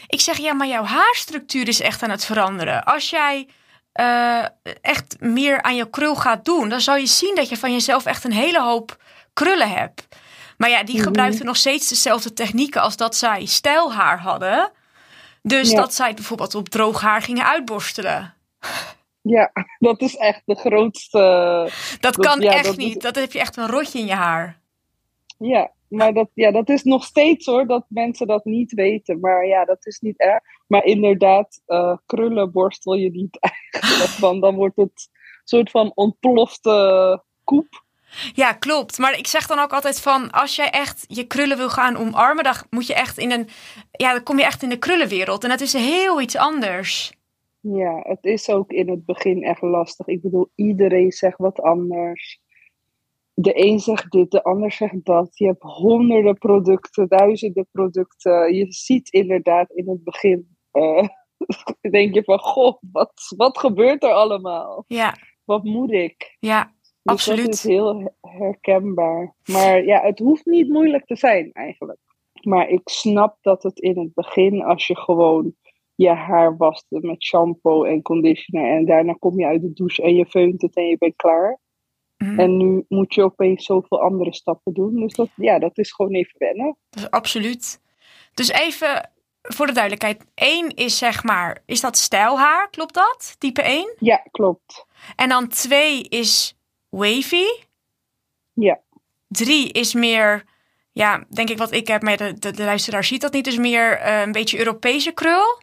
Ik 0.07 0.21
zeg, 0.21 0.37
ja, 0.37 0.53
maar 0.53 0.67
jouw 0.67 0.85
haarstructuur 0.85 1.69
is 1.69 1.81
echt 1.81 2.03
aan 2.03 2.11
het 2.11 2.25
veranderen. 2.25 2.85
Als 2.85 3.11
jij 3.11 3.49
eh, 3.93 4.45
echt 4.81 5.17
meer 5.21 5.63
aan 5.63 5.77
je 5.77 5.91
krul 5.91 6.15
gaat 6.17 6.45
doen, 6.45 6.69
dan 6.69 6.81
zal 6.81 6.97
je 6.97 7.07
zien 7.07 7.35
dat 7.35 7.49
je 7.49 7.57
van 7.57 7.73
jezelf 7.73 8.07
echt 8.07 8.25
een 8.25 8.33
hele 8.33 8.61
hoop 8.61 8.97
krullen 9.35 9.71
hebt. 9.71 10.07
Maar 10.59 10.71
ja, 10.71 10.83
die 10.85 10.95
Mhm. 10.95 11.05
gebruikten 11.05 11.47
nog 11.47 11.57
steeds 11.57 11.89
dezelfde 11.89 12.33
technieken 12.33 12.83
als 12.83 12.97
dat 12.97 13.17
zij 13.17 13.47
stijlhaar 13.47 14.21
hadden. 14.21 14.71
Dus 15.43 15.71
Ja. 15.71 15.77
dat 15.77 15.95
zij 15.95 16.15
bijvoorbeeld 16.15 16.55
op 16.55 16.69
droog 16.69 17.01
haar 17.01 17.23
gingen 17.23 17.47
uitborstelen. 17.47 18.35
Ja, 19.23 19.51
dat 19.79 20.01
is 20.01 20.17
echt 20.17 20.43
de 20.45 20.55
grootste. 20.55 21.19
Dat, 22.01 22.15
Dat- 22.15 22.27
kan 22.27 22.41
ja, 22.41 22.53
echt 22.53 22.65
dat 22.65 22.79
is- 22.79 22.85
niet. 22.85 23.03
Dat 23.03 23.15
heb 23.15 23.33
je 23.33 23.39
echt 23.41 23.57
een 23.57 23.67
rotje 23.69 23.99
in 23.99 24.07
je 24.07 24.13
haar. 24.15 24.61
Ja, 25.39 25.73
maar 25.89 26.13
dat, 26.15 26.29
ja, 26.35 26.51
dat 26.51 26.69
is 26.69 26.83
nog 26.83 27.05
steeds 27.05 27.47
hoor, 27.47 27.67
dat 27.67 27.85
mensen 27.89 28.27
dat 28.27 28.45
niet 28.45 28.73
weten. 28.73 29.21
Maar 29.21 29.47
ja, 29.47 29.65
dat 29.65 29.87
is 29.87 29.99
niet 30.01 30.19
erg. 30.19 30.41
Maar 30.67 30.85
inderdaad, 30.85 31.63
eh, 31.67 31.97
krullen 32.07 32.53
borstel 32.53 32.95
je 32.95 33.11
niet 33.11 33.39
eigenlijk. 33.73 34.11
Want 34.19 34.43
dan 34.43 34.55
wordt 34.55 34.77
het 34.77 35.09
een 35.11 35.19
soort 35.45 35.71
van 35.71 35.93
ontplofte 35.95 37.23
koep. 37.45 37.87
Ja, 38.35 38.53
klopt. 38.53 38.99
Maar 38.99 39.19
ik 39.19 39.27
zeg 39.27 39.47
dan 39.47 39.59
ook 39.59 39.73
altijd 39.73 40.01
van, 40.01 40.31
als 40.31 40.57
jij 40.57 40.71
echt 40.71 41.05
je 41.09 41.27
krullen 41.27 41.57
wil 41.57 41.71
gaan 41.71 41.97
omarmen, 41.97 42.45
dan 42.45 42.55
moet 42.71 42.87
je 42.87 42.95
echt 42.95 43.19
in 43.19 43.31
een, 43.31 43.49
ja, 43.91 44.13
dan 44.13 44.23
kom 44.23 44.39
je 44.39 44.45
echt 44.45 44.63
in 44.63 44.69
de 44.69 44.79
krullenwereld. 44.79 45.43
En 45.43 45.49
dat 45.49 45.61
is 45.61 45.73
heel 45.73 46.21
iets 46.21 46.37
anders. 46.37 47.13
Ja, 47.61 48.01
het 48.03 48.25
is 48.25 48.51
ook 48.51 48.71
in 48.71 48.91
het 48.91 49.05
begin 49.05 49.43
echt 49.43 49.63
lastig. 49.63 50.07
Ik 50.07 50.23
bedoel, 50.23 50.51
iedereen 50.55 51.13
zegt 51.13 51.39
wat 51.39 51.61
anders. 51.61 52.41
De 53.35 53.67
een 53.67 53.79
zegt 53.79 54.11
dit, 54.11 54.31
de 54.31 54.43
ander 54.43 54.73
zegt 54.73 55.05
dat. 55.05 55.39
Je 55.39 55.47
hebt 55.47 55.63
honderden 55.63 56.39
producten, 56.39 57.09
duizenden 57.09 57.69
producten. 57.73 58.55
Je 58.55 58.73
ziet 58.73 59.09
inderdaad 59.09 59.71
in 59.71 59.89
het 59.89 60.05
begin, 60.05 60.57
uh, 60.73 61.09
denk 61.91 62.15
je 62.15 62.25
van, 62.25 62.39
goh, 62.39 62.83
wat, 62.93 63.13
wat 63.37 63.59
gebeurt 63.59 64.03
er 64.03 64.13
allemaal? 64.13 64.85
Ja. 64.87 65.17
Wat 65.45 65.65
moet 65.65 65.93
ik? 65.93 66.37
Ja, 66.41 66.73
Dus 67.09 67.17
absoluut. 67.17 67.45
dat 67.45 67.55
is 67.55 67.63
heel 67.63 68.17
herkenbaar. 68.21 69.35
Maar 69.45 69.85
ja, 69.85 70.01
het 70.01 70.19
hoeft 70.19 70.47
niet 70.47 70.69
moeilijk 70.69 71.07
te 71.07 71.17
zijn 71.17 71.53
eigenlijk. 71.53 71.99
Maar 72.43 72.69
ik 72.69 72.81
snap 72.85 73.37
dat 73.41 73.63
het 73.63 73.79
in 73.79 73.99
het 73.99 74.15
begin, 74.15 74.63
als 74.63 74.87
je 74.87 74.97
gewoon 74.97 75.55
je 75.95 76.09
haar 76.09 76.57
waste 76.57 76.99
met 77.01 77.23
shampoo 77.23 77.85
en 77.85 78.03
conditioner 78.03 78.77
en 78.77 78.87
daarna 78.87 79.13
kom 79.13 79.39
je 79.39 79.47
uit 79.47 79.61
de 79.61 79.73
douche 79.73 80.03
en 80.03 80.15
je 80.15 80.27
veunt 80.27 80.63
het 80.63 80.77
en 80.77 80.87
je 80.87 80.99
bent 80.99 81.17
klaar. 81.17 81.59
Mhm. 82.17 82.41
En 82.41 82.57
nu 82.57 82.85
moet 82.89 83.15
je 83.15 83.23
opeens 83.23 83.65
zoveel 83.65 84.01
andere 84.01 84.35
stappen 84.35 84.73
doen. 84.73 85.01
Dus 85.01 85.15
dat, 85.15 85.29
ja, 85.37 85.59
dat 85.59 85.79
is 85.79 85.93
gewoon 85.93 86.15
even 86.15 86.39
wennen. 86.39 86.77
Dat 86.91 87.03
is 87.03 87.11
absoluut. 87.11 87.81
Dus 88.35 88.49
even 88.49 89.11
voor 89.43 89.67
de 89.67 89.73
duidelijkheid. 89.73 90.25
Eén 90.35 90.75
is 90.75 90.99
zeg 90.99 91.25
maar, 91.25 91.63
is 91.67 91.81
dat 91.81 91.97
stijlhaar? 91.97 92.71
Klopt 92.71 92.95
dat? 92.95 93.37
Type 93.39 93.63
1? 93.63 93.95
Ja, 93.99 94.17
klopt. 94.31 94.87
En 95.17 95.29
dan 95.29 95.49
twee 95.49 96.03
is 96.03 96.58
wavy. 96.91 97.47
Ja. 98.53 98.81
Drie 99.29 99.73
is 99.73 99.95
meer, 99.95 100.45
ja, 100.93 101.25
denk 101.29 101.51
ik 101.51 101.59
wat 101.59 101.73
ik 101.73 101.89
heb, 101.89 102.03
maar 102.03 102.17
de, 102.17 102.39
de, 102.39 102.53
de 102.53 102.65
luisteraar 102.65 103.05
ziet 103.05 103.21
dat 103.21 103.33
niet. 103.33 103.45
Dus 103.45 103.59
meer 103.59 103.99
eh, 103.99 104.21
een 104.21 104.33
beetje 104.33 104.59
Europese 104.59 105.13
krul. 105.13 105.63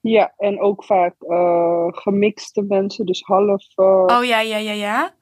Ja, 0.00 0.32
en 0.36 0.60
ook 0.60 0.84
vaak 0.84 1.14
eh, 1.18 1.86
gemixte 1.90 2.62
mensen, 2.62 3.06
dus 3.06 3.22
half, 3.22 3.66
eh, 3.74 4.04
Oh 4.06 4.24
ja, 4.24 4.40
ja, 4.40 4.56
ja, 4.56 4.72
ja. 4.72 5.14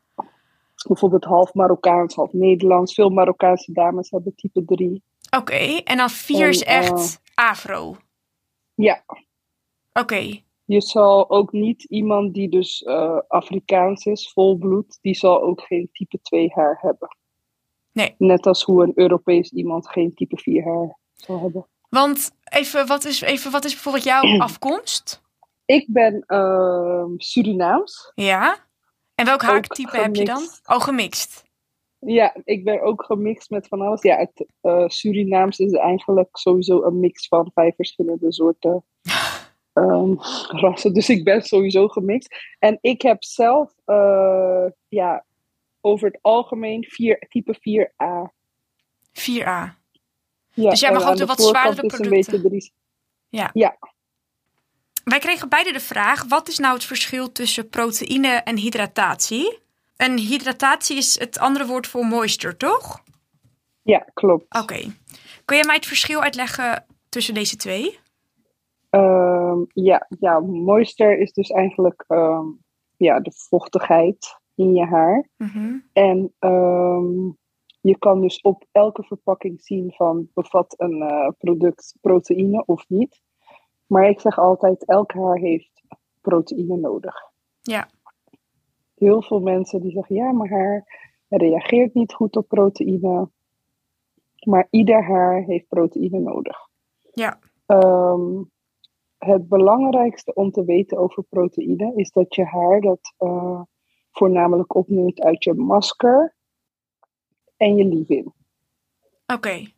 bijvoorbeeld 0.87 1.25
half 1.25 1.55
Marokkaans, 1.55 2.15
half 2.15 2.33
Nederlands. 2.33 2.95
Veel 2.95 3.11
Marokkaanse 3.11 3.73
dames 3.73 4.11
hebben 4.11 4.35
type 4.35 4.65
3. 4.65 5.03
Oké, 5.37 5.81
en 5.85 5.97
dan 5.97 6.11
vier 6.11 6.49
is 6.49 6.63
En, 6.63 6.83
echt 6.83 7.21
afro. 7.35 7.97
Ja, 8.75 9.05
Oké, 10.01 10.41
Je 10.67 10.81
zal 10.83 11.31
ook 11.31 11.53
niet 11.53 11.83
iemand 11.85 12.35
die 12.35 12.49
dus 12.49 12.83
eh, 12.83 13.19
Afrikaans 13.29 14.05
is, 14.05 14.33
volbloed, 14.33 14.99
die 15.01 15.15
zal 15.15 15.43
ook 15.43 15.61
geen 15.61 15.89
type 15.93 16.19
2 16.23 16.51
haar 16.55 16.79
hebben. 16.81 17.17
Nee. 17.93 18.15
Net 18.19 18.47
als 18.47 18.63
hoe 18.63 18.83
een 18.83 18.93
Europees 18.95 19.53
iemand 19.53 19.89
geen 19.89 20.15
type 20.15 20.39
4 20.39 20.65
haar 20.65 20.99
zal 21.15 21.41
hebben. 21.41 21.67
want 21.89 22.31
even 22.45 22.87
wat, 22.87 23.05
is, 23.05 23.21
even, 23.21 23.51
wat 23.51 23.65
is 23.65 23.73
bijvoorbeeld 23.73 24.05
jouw 24.05 24.39
afkomst? 24.49 25.23
Ik 25.65 25.87
ben 25.89 26.25
ehm, 26.27 27.11
Surinaams. 27.17 28.13
Ja. 28.15 28.57
En 29.15 29.25
welk 29.25 29.43
haartype 29.43 29.97
heb 29.97 30.15
je 30.15 30.25
dan? 30.25 30.43
Oh, 30.65 30.81
gemixt. 30.81 31.45
Ja, 31.99 32.37
ik 32.45 32.65
ben 32.65 32.83
ook 32.83 33.05
gemixt 33.05 33.51
met 33.51 33.69
van 33.69 33.81
alles. 33.81 34.03
Ja, 34.03 34.17
het 34.17 34.47
eh, 34.61 34.89
Surinaams 34.89 35.59
is 35.59 35.73
eigenlijk 35.73 36.37
sowieso 36.37 36.83
een 36.83 37.01
mix 37.01 37.29
van 37.29 37.51
vijf 37.55 37.75
verschillende 37.75 38.33
soorten 38.33 38.85
rassen. 40.63 40.93
Dus 40.93 41.09
ik 41.09 41.25
ben 41.25 41.43
sowieso 41.43 41.89
gemixt. 41.89 42.35
En 42.59 42.79
ik 42.81 43.03
heb 43.03 43.25
zelf, 43.25 43.73
eh, 43.85 44.65
ja, 44.89 45.25
over 45.81 46.07
het 46.07 46.19
algemeen 46.23 46.85
vier, 46.85 47.19
type 47.29 47.55
4A. 47.55 48.33
4A. 49.13 49.75
Ja, 50.53 50.71
Dus 50.71 50.81
jij 50.81 50.93
mag 50.93 51.09
ook 51.09 51.17
de 51.17 51.27
wat 51.27 51.41
zwaardere 51.43 51.87
producten. 51.87 52.11
beetje 52.11 52.49
drie- 52.49 52.73
Wij 55.05 55.19
kregen 55.19 55.49
beide 55.49 55.73
de 55.73 55.81
vraag: 55.81 56.25
wat 56.25 56.49
is 56.49 56.59
nou 56.59 56.75
het 56.75 56.85
verschil 56.85 57.33
tussen 57.33 57.69
proteïne 57.69 58.29
en 58.29 58.57
hydratatie? 58.57 59.59
En 59.97 60.19
hydratatie 60.19 60.97
is 60.97 61.19
het 61.19 61.39
andere 61.39 61.67
woord 61.67 61.87
voor 61.87 62.05
moisture, 62.05 62.57
toch? 62.57 63.03
Ja, 63.83 64.07
klopt. 64.15 64.55
Oké. 64.59 64.79
Kun 65.45 65.57
jij 65.57 65.65
mij 65.67 65.75
het 65.75 65.87
verschil 65.87 66.23
uitleggen 66.23 66.85
tussen 67.09 67.35
deze 67.35 67.57
twee? 67.57 67.99
Ehm, 68.91 69.59
ja, 69.69 70.07
ja, 70.19 70.41
moisture 70.41 71.19
is 71.19 71.33
dus 71.33 71.51
eigenlijk 71.51 72.05
ehm, 72.07 72.47
ja, 72.97 73.21
de 73.21 73.33
vochtigheid 73.33 74.41
in 74.55 74.75
je 74.75 74.85
haar. 74.85 75.29
Mhm. 75.37 75.79
En 75.93 76.35
ehm, 76.39 77.31
je 77.81 77.99
kan 77.99 78.21
dus 78.21 78.41
op 78.41 78.65
elke 78.73 79.03
verpakking 79.03 79.61
zien 79.61 79.93
van 79.93 80.29
bevat 80.35 80.75
een 80.77 81.03
eh, 81.03 81.29
product 81.39 81.97
proteïne 82.01 82.65
of 82.67 82.89
niet. 82.89 83.21
Maar 83.87 84.09
ik 84.09 84.21
zeg 84.21 84.39
altijd, 84.39 84.85
elk 84.85 85.13
haar 85.13 85.37
heeft 85.37 85.83
proteïne 86.21 86.77
nodig. 86.77 87.15
Ja. 87.61 87.89
Heel 88.95 89.23
veel 89.23 89.41
mensen 89.41 89.81
die 89.81 89.91
zeggen, 89.91 90.15
ja, 90.15 90.33
mijn 90.33 90.51
haar 90.51 90.85
reageert 91.29 91.95
niet 91.95 92.13
goed 92.13 92.37
op 92.37 92.49
proteïne. 92.49 93.31
Maar 94.47 94.67
ieder 94.71 95.05
haar 95.05 95.43
heeft 95.43 95.69
proteïne 95.69 96.19
nodig. 96.19 96.69
Ja. 97.13 97.39
Ehm, 97.67 98.43
het 99.19 99.49
belangrijkste 99.49 100.35
om 100.35 100.51
te 100.51 100.65
weten 100.65 100.99
over 100.99 101.23
proteïne 101.23 101.93
is 101.97 102.11
dat 102.11 102.35
je 102.35 102.45
haar 102.45 102.81
dat 102.81 103.15
eh, 103.17 103.61
voornamelijk 104.11 104.75
opneemt 104.75 105.21
uit 105.21 105.45
je 105.45 105.55
masker 105.55 106.35
en 107.57 107.77
je 107.77 107.85
leave-in. 107.85 108.33
Oké. 109.27 109.75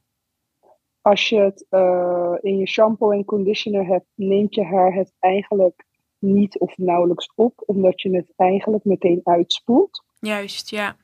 Als 1.00 1.28
je 1.28 1.40
het 1.40 1.66
eh, 1.68 2.34
in 2.40 2.58
je 2.58 2.66
shampoo 2.66 3.10
en 3.10 3.24
conditioner 3.24 3.86
hebt, 3.86 4.06
neemt 4.14 4.54
je 4.54 4.64
haar 4.64 4.94
het 4.94 5.14
eigenlijk 5.18 5.86
niet 6.18 6.58
of 6.58 6.76
nauwelijks 6.76 7.32
op, 7.34 7.62
omdat 7.66 8.00
je 8.00 8.16
het 8.16 8.32
eigenlijk 8.36 8.84
meteen 8.84 9.20
uitspoelt. 9.24 10.04
Juist, 10.20 10.70
ja. 10.70 10.96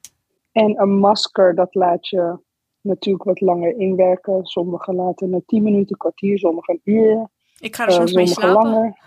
En 0.52 0.80
een 0.80 0.98
masker, 0.98 1.54
dat 1.54 1.74
laat 1.74 2.08
je 2.08 2.38
natuurlijk 2.80 3.24
wat 3.24 3.40
langer 3.40 3.76
inwerken. 3.76 4.44
Sommigen 4.44 4.94
laten 4.94 5.32
het 5.32 5.46
10 5.46 5.62
minuten, 5.62 5.96
kwartier, 5.96 6.38
sommigen 6.38 6.74
een 6.74 6.94
uur. 6.94 7.28
Ik 7.64 7.76
ga 7.76 7.82
er 7.82 7.88
Eh, 7.90 7.94
soms 7.96 8.12
mee 8.12 8.26
sommige 8.26 8.52
slapen. 8.52 8.70
langer. 8.70 8.98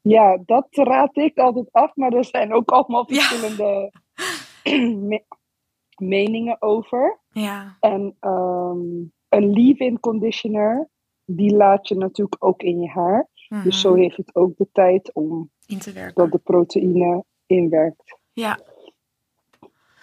Ja, 0.00 0.38
dat 0.46 0.66
raad 0.70 1.16
ik 1.16 1.38
altijd 1.38 1.72
af, 1.72 1.96
maar 1.96 2.12
er 2.12 2.24
zijn 2.24 2.52
ook 2.52 2.70
allemaal 2.70 3.06
verschillende 3.06 3.92
me- 5.08 5.24
meningen 5.96 6.62
over. 6.62 7.18
Ja. 7.28 7.76
En 7.80 8.16
ehm, 8.20 8.78
een 9.28 9.50
leave-in 9.52 10.00
conditioner, 10.00 10.88
die 11.24 11.54
laat 11.56 11.88
je 11.88 11.94
natuurlijk 11.96 12.44
ook 12.44 12.62
in 12.62 12.80
je 12.80 12.88
haar. 12.88 13.28
Mhm. 13.48 13.62
Dus 13.62 13.80
zo 13.80 13.94
heeft 13.94 14.16
het 14.16 14.34
ook 14.34 14.56
de 14.56 14.68
tijd 14.72 15.12
om 15.14 15.50
In 15.66 15.78
te 15.78 15.92
werken. 15.92 16.14
dat 16.14 16.32
de 16.32 16.38
proteïne 16.38 17.24
inwerkt. 17.46 18.18
Ja. 18.32 18.58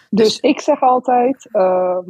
Dus 0.09 0.39
ik 0.39 0.59
zeg 0.59 0.81
altijd, 0.81 1.49
ehm, 1.51 2.09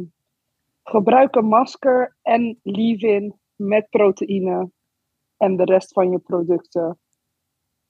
gebruik 0.84 1.34
een 1.34 1.46
masker 1.46 2.16
en 2.22 2.58
leave-in 2.62 3.34
met 3.56 3.90
proteïne 3.90 4.70
en 5.42 5.56
de 5.56 5.64
rest 5.64 5.92
van 5.92 6.10
je 6.10 6.18
producten 6.18 6.98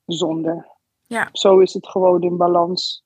zonder. 0.05 0.67
Ja. 1.01 1.29
Zo 1.31 1.59
is 1.59 1.73
het 1.73 1.87
gewoon 1.87 2.21
in 2.21 2.37
balans. 2.37 3.03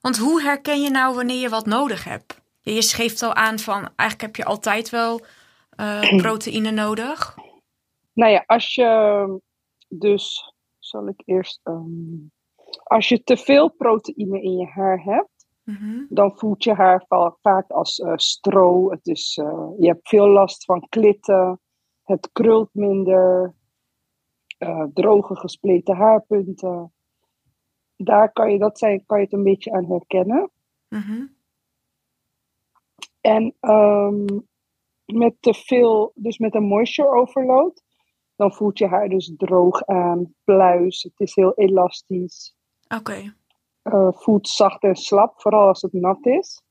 Want 0.00 0.16
hoe 0.18 0.42
herken 0.42 0.80
je 0.80 0.90
nou 0.90 1.14
wanneer 1.14 1.40
je 1.40 1.48
wat 1.48 1.66
nodig 1.66 2.04
hebt? 2.04 2.40
Je 2.60 2.82
geeft 2.82 3.22
al 3.22 3.34
aan 3.34 3.58
van 3.58 3.88
eigenlijk 3.96 4.20
heb 4.20 4.36
je 4.36 4.44
altijd 4.44 4.90
wel 4.90 5.20
eh, 5.70 6.16
proteïne 6.22 6.70
nodig. 6.70 7.36
Nou 8.12 8.32
ja, 8.32 8.42
als 8.46 8.74
je 8.74 9.40
dus, 9.88 10.52
zal 10.78 11.08
ik 11.08 11.22
eerst, 11.24 11.60
ehm, 11.62 12.26
als 12.84 13.08
je 13.08 13.22
te 13.22 13.36
veel 13.36 13.68
proteïne 13.68 14.42
in 14.42 14.56
je 14.56 14.66
haar 14.66 15.02
hebt, 15.02 15.34
Mhm. 15.64 16.04
dan 16.08 16.38
voelt 16.38 16.64
je 16.64 16.74
haar 16.74 17.04
va- 17.08 17.36
vaak 17.42 17.70
als 17.70 17.98
eh, 17.98 18.12
stro. 18.16 18.90
Het 18.90 19.06
is, 19.06 19.36
eh, 19.42 19.68
je 19.78 19.86
hebt 19.86 20.08
veel 20.08 20.28
last 20.28 20.64
van 20.64 20.86
klitten. 20.88 21.60
Het 22.02 22.28
krult 22.32 22.68
minder. 22.72 23.54
Eh, 24.58 24.84
droge 24.94 25.36
gespleten 25.36 25.96
haarpunten. 25.96 26.92
Daar 27.96 28.32
kan 28.32 28.52
je, 28.52 28.58
dat 28.58 28.78
zijn, 28.78 29.06
kan 29.06 29.18
je 29.18 29.24
het 29.24 29.32
een 29.32 29.42
beetje 29.42 29.72
aan 29.72 29.84
herkennen. 29.84 30.50
Mhm. 30.88 31.26
En 33.20 33.54
ehm, 33.60 34.24
met 35.04 35.34
te 35.40 35.54
veel, 35.54 36.12
dus 36.14 36.38
met 36.38 36.54
een 36.54 36.62
moisture 36.64 37.08
overload, 37.08 37.82
dan 38.36 38.52
voelt 38.52 38.78
je 38.78 38.86
haar 38.86 39.08
dus 39.08 39.34
droog 39.36 39.84
aan, 39.84 40.34
pluis. 40.44 41.02
Het 41.02 41.20
is 41.20 41.34
heel 41.34 41.54
elastisch. 41.54 42.56
Oké. 42.96 43.34
eh, 43.82 44.12
voelt 44.12 44.48
zacht 44.48 44.82
en 44.82 44.96
slap, 44.96 45.40
vooral 45.40 45.66
als 45.66 45.82
het 45.82 45.92
nat 45.92 46.26
is. 46.26 46.62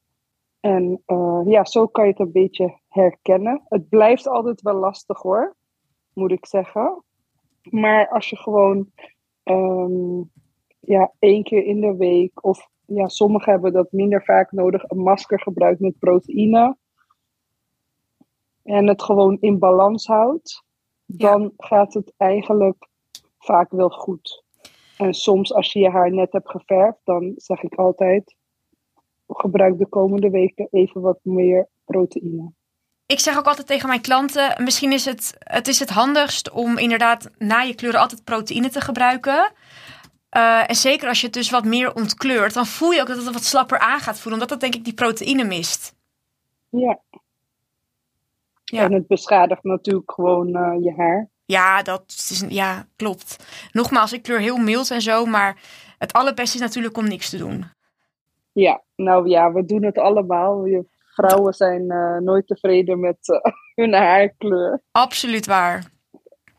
En 0.60 1.02
eh, 1.06 1.42
ja, 1.46 1.66
zo 1.66 1.88
kan 1.88 2.06
je 2.06 2.12
het 2.12 2.20
een 2.20 2.32
beetje 2.32 2.80
herkennen. 2.88 3.62
Het 3.70 3.90
blijft 3.90 4.28
altijd 4.28 4.62
wel 4.62 4.76
lastig 4.76 5.22
hoor, 5.22 5.56
moet 6.14 6.32
ik 6.32 6.46
zeggen. 6.46 7.04
Maar 7.70 8.10
als 8.10 8.30
je 8.30 8.38
gewoon 8.38 8.92
ehm, 9.44 10.22
ja, 10.80 11.12
één 11.20 11.44
keer 11.44 11.64
in 11.64 11.82
de 11.82 11.96
week 11.96 12.44
of 12.46 12.70
ja, 12.86 13.08
sommigen 13.08 13.52
hebben 13.52 13.74
dat 13.74 13.92
minder 13.92 14.24
vaak 14.24 14.52
nodig, 14.52 14.84
een 14.90 15.04
masker 15.04 15.40
gebruikt 15.40 15.80
met 15.80 16.00
proteïne. 16.00 16.78
En 18.64 18.88
het 18.88 19.04
gewoon 19.04 19.38
in 19.40 19.60
balans 19.60 20.08
houdt. 20.08 20.64
Dan 21.06 21.54
gaat 21.58 21.94
het 21.94 22.14
eigenlijk 22.18 22.90
vaak 23.38 23.72
wel 23.72 23.90
goed. 23.90 24.44
En 24.98 25.14
soms 25.14 25.54
als 25.54 25.74
je 25.74 25.80
je 25.80 25.90
haar 25.90 26.12
net 26.12 26.32
hebt 26.32 26.50
geverfd, 26.50 27.00
dan 27.04 27.34
zeg 27.36 27.64
ik 27.64 27.76
altijd, 27.76 28.36
gebruik 29.28 29.78
de 29.78 29.88
komende 29.88 30.30
weken 30.30 30.68
even 30.72 31.02
wat 31.02 31.20
meer 31.22 31.68
proteïne. 31.86 32.52
Ik 33.08 33.20
zeg 33.20 33.38
ook 33.38 33.46
altijd 33.46 33.68
tegen 33.68 33.88
mijn 33.88 34.02
klanten, 34.02 34.64
misschien 34.64 34.92
is 34.92 35.06
het, 35.06 35.36
het, 35.40 35.68
is 35.68 35.80
het 35.80 35.90
handigst 35.90 36.52
om 36.52 36.78
inderdaad 36.78 37.30
na 37.38 37.62
je 37.62 37.76
kleuren 37.76 38.00
altijd 38.00 38.24
proteïne 38.24 38.70
te 38.70 38.82
gebruiken. 38.82 39.52
Uh, 40.38 40.70
en 40.70 40.76
zeker 40.76 41.08
als 41.08 41.20
je 41.20 41.26
het 41.26 41.36
dus 41.36 41.50
wat 41.50 41.66
meer 41.66 41.96
ontkleurt, 41.96 42.54
dan 42.54 42.66
voel 42.66 42.92
je 42.92 43.02
ook 43.02 43.08
dat 43.08 43.18
het 43.18 43.34
wat 43.34 43.44
slapper 43.44 43.80
aan 43.80 44.00
gaat 44.00 44.20
voelen, 44.20 44.34
omdat 44.34 44.50
dat 44.50 44.60
denk 44.60 44.76
ik 44.76 44.84
die 44.84 44.94
proteïne 44.94 45.44
mist. 45.44 45.96
Ja. 46.70 47.00
ja. 48.64 48.84
En 48.84 48.94
het 48.94 49.08
beschadigt 49.08 49.64
natuurlijk 49.64 50.12
gewoon 50.12 50.48
uh, 50.48 50.84
je 50.84 50.94
haar. 50.98 51.30
Ja, 51.46 51.82
dat 51.82 52.04
is, 52.08 52.44
ja, 52.48 52.88
klopt. 52.96 53.46
Nogmaals, 53.72 54.14
ik 54.14 54.24
kleur 54.24 54.40
heel 54.40 54.58
mild 54.58 54.92
en 54.92 55.02
zo, 55.02 55.26
maar 55.26 55.58
het 55.98 56.14
allerbeste 56.14 56.56
is 56.56 56.62
natuurlijk 56.62 56.98
om 56.98 57.08
niks 57.08 57.30
te 57.30 57.38
doen. 57.38 57.66
Ja, 58.52 58.82
nou 58.96 59.30
ja, 59.30 59.52
we 59.52 59.66
doen 59.66 59.84
het 59.84 59.98
allemaal. 59.98 60.66
Je 60.66 60.86
vrouwen 61.16 61.54
zijn 61.54 61.82
uh, 61.92 62.18
nooit 62.18 62.48
tevreden 62.48 63.00
met 63.00 63.18
uh, 63.28 63.40
hun 63.86 63.94
haarkleur. 63.94 64.82
Absoluut 64.92 65.46
waar. 65.46 65.94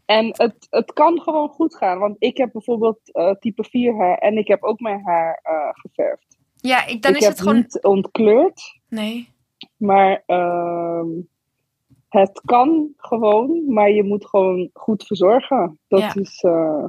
En 0.04 0.26
het, 0.26 0.66
het 0.70 0.92
kan 0.92 1.20
gewoon 1.20 1.48
goed 1.48 1.76
gaan. 1.76 1.98
Want 1.98 2.16
ik 2.18 2.36
heb 2.36 2.52
bijvoorbeeld 2.52 2.98
uh, 3.12 3.30
type 3.30 3.64
4 3.64 3.96
haar 3.96 4.18
en 4.18 4.36
ik 4.36 4.48
heb 4.48 4.62
ook 4.62 4.80
mijn 4.80 5.00
haar 5.04 5.40
geverfd. 5.72 6.36
Ja, 6.56 6.86
ik, 6.86 7.02
dan 7.02 7.14
ik 7.14 7.20
is 7.20 7.26
het 7.26 7.40
gewoon. 7.40 7.56
niet 7.56 7.82
ontkleurd. 7.82 8.80
Nee. 8.88 9.28
Maar 9.76 10.22
ehm, 10.26 11.06
het 12.08 12.40
kan 12.44 12.92
gewoon, 12.96 13.62
maar 13.72 13.90
je 13.90 14.02
moet 14.04 14.26
gewoon 14.26 14.70
goed 14.72 15.06
verzorgen. 15.06 15.78
Dat, 15.88 16.00
Ja. 16.00 16.14
is, 16.14 16.42
eh, 16.42 16.84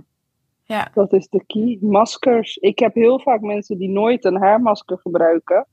Ja. 0.63 0.91
dat 0.93 1.13
is 1.13 1.27
de 1.27 1.43
key. 1.45 1.77
Maskers. 1.81 2.55
Ik 2.57 2.79
heb 2.79 2.93
heel 2.93 3.19
vaak 3.19 3.41
mensen 3.41 3.77
die 3.77 3.89
nooit 3.89 4.25
een 4.25 4.41
haarmasker 4.41 4.97
gebruiken. 4.97 5.67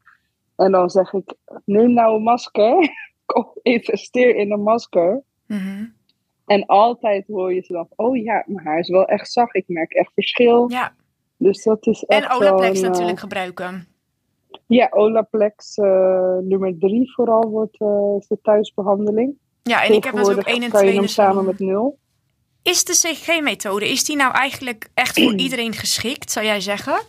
En 0.56 0.73
dan 0.73 0.90
zeg 0.90 1.12
ik, 1.12 1.34
neem 1.64 1.92
nou 1.92 2.16
een 2.16 2.23
masker. 2.23 2.88
Investeer 3.62 4.37
in 4.37 4.52
een 4.52 4.62
masker. 4.62 5.23
Mhm. 5.46 5.87
En 6.46 6.66
altijd 6.66 7.26
hoor 7.26 7.54
je 7.54 7.62
ze 7.62 7.73
dan, 7.73 7.88
oh 7.96 8.16
ja, 8.16 8.44
mijn 8.46 8.66
haar 8.66 8.78
is 8.78 8.88
wel 8.88 9.04
echt 9.04 9.32
zacht. 9.32 9.54
Ik 9.54 9.64
merk 9.66 9.92
echt 9.92 10.12
verschil. 10.14 10.70
Ja, 10.70 10.94
Dus 11.37 11.62
dat 11.62 11.87
is 11.87 12.02
en 12.02 12.30
Olaplex 12.30 12.78
een, 12.78 12.84
eh, 12.84 12.90
natuurlijk 12.90 13.18
gebruiken. 13.18 13.87
Ja, 14.66 14.88
Olaplex 14.90 15.76
eh, 15.76 16.37
nummer 16.40 16.78
drie 16.78 17.12
vooral 17.12 17.49
wordt 17.49 17.80
is 18.18 18.26
de 18.26 18.38
thuisbehandeling. 18.42 19.34
Ja, 19.62 19.84
en 19.84 19.92
ik 19.92 20.04
heb 20.04 20.14
natuurlijk 20.14 20.46
Tegenwoordig 20.46 20.54
1 20.54 20.62
en 20.62 20.70
kan 20.70 20.80
je 20.80 20.87
2 20.87 20.88
in 20.88 20.96
hem 20.96 21.06
de 21.06 21.12
samen 21.12 21.44
met 21.44 21.58
nul. 21.58 21.99
Is 22.62 22.84
de 22.84 22.92
CG-methode, 22.92 23.88
is 23.88 24.04
die 24.04 24.16
nou 24.16 24.32
eigenlijk 24.32 24.88
echt 24.94 25.20
voor 25.23 25.34
iedereen 25.44 25.73
geschikt, 25.73 26.30
zou 26.30 26.46
jij 26.46 26.61
zeggen? 26.61 27.00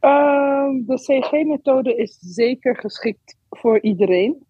Ehm, 0.00 0.84
de 0.86 0.94
CG-methode 0.94 1.96
is 1.96 2.18
zeker 2.20 2.76
geschikt 2.76 3.36
voor 3.50 3.80
iedereen. 3.80 4.46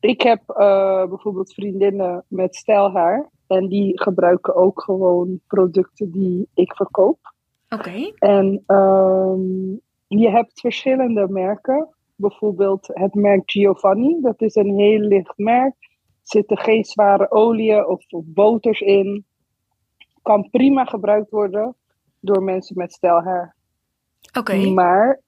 Ik 0.00 0.20
heb 0.20 0.48
eh, 0.48 1.08
bijvoorbeeld 1.08 1.54
vriendinnen 1.54 2.24
met 2.28 2.56
stijlhaar. 2.56 3.30
En 3.46 3.68
die 3.68 4.00
gebruiken 4.00 4.54
ook 4.54 4.82
gewoon 4.82 5.40
producten 5.46 6.10
die 6.10 6.48
ik 6.54 6.74
verkoop. 6.74 7.18
Oké. 7.68 8.12
En 8.18 8.62
ehm, 8.66 9.70
je 10.06 10.30
hebt 10.30 10.60
verschillende 10.60 11.28
merken. 11.28 11.88
Bijvoorbeeld 12.16 12.86
het 12.92 13.14
merk 13.14 13.50
Giovanni. 13.50 14.20
Dat 14.20 14.40
is 14.40 14.54
een 14.54 14.78
heel 14.78 14.98
licht 14.98 15.38
merk. 15.38 15.74
Er 15.80 16.18
zitten 16.22 16.58
geen 16.58 16.84
zware 16.84 17.30
oliën 17.30 17.86
of, 17.86 18.04
of 18.08 18.24
boters 18.26 18.80
in. 18.80 19.24
Kan 20.22 20.50
prima 20.50 20.84
gebruikt 20.84 21.30
worden 21.30 21.74
door 22.20 22.42
mensen 22.42 22.76
met 22.76 22.92
stijlhaar. 22.92 23.56
Maar 24.74 25.20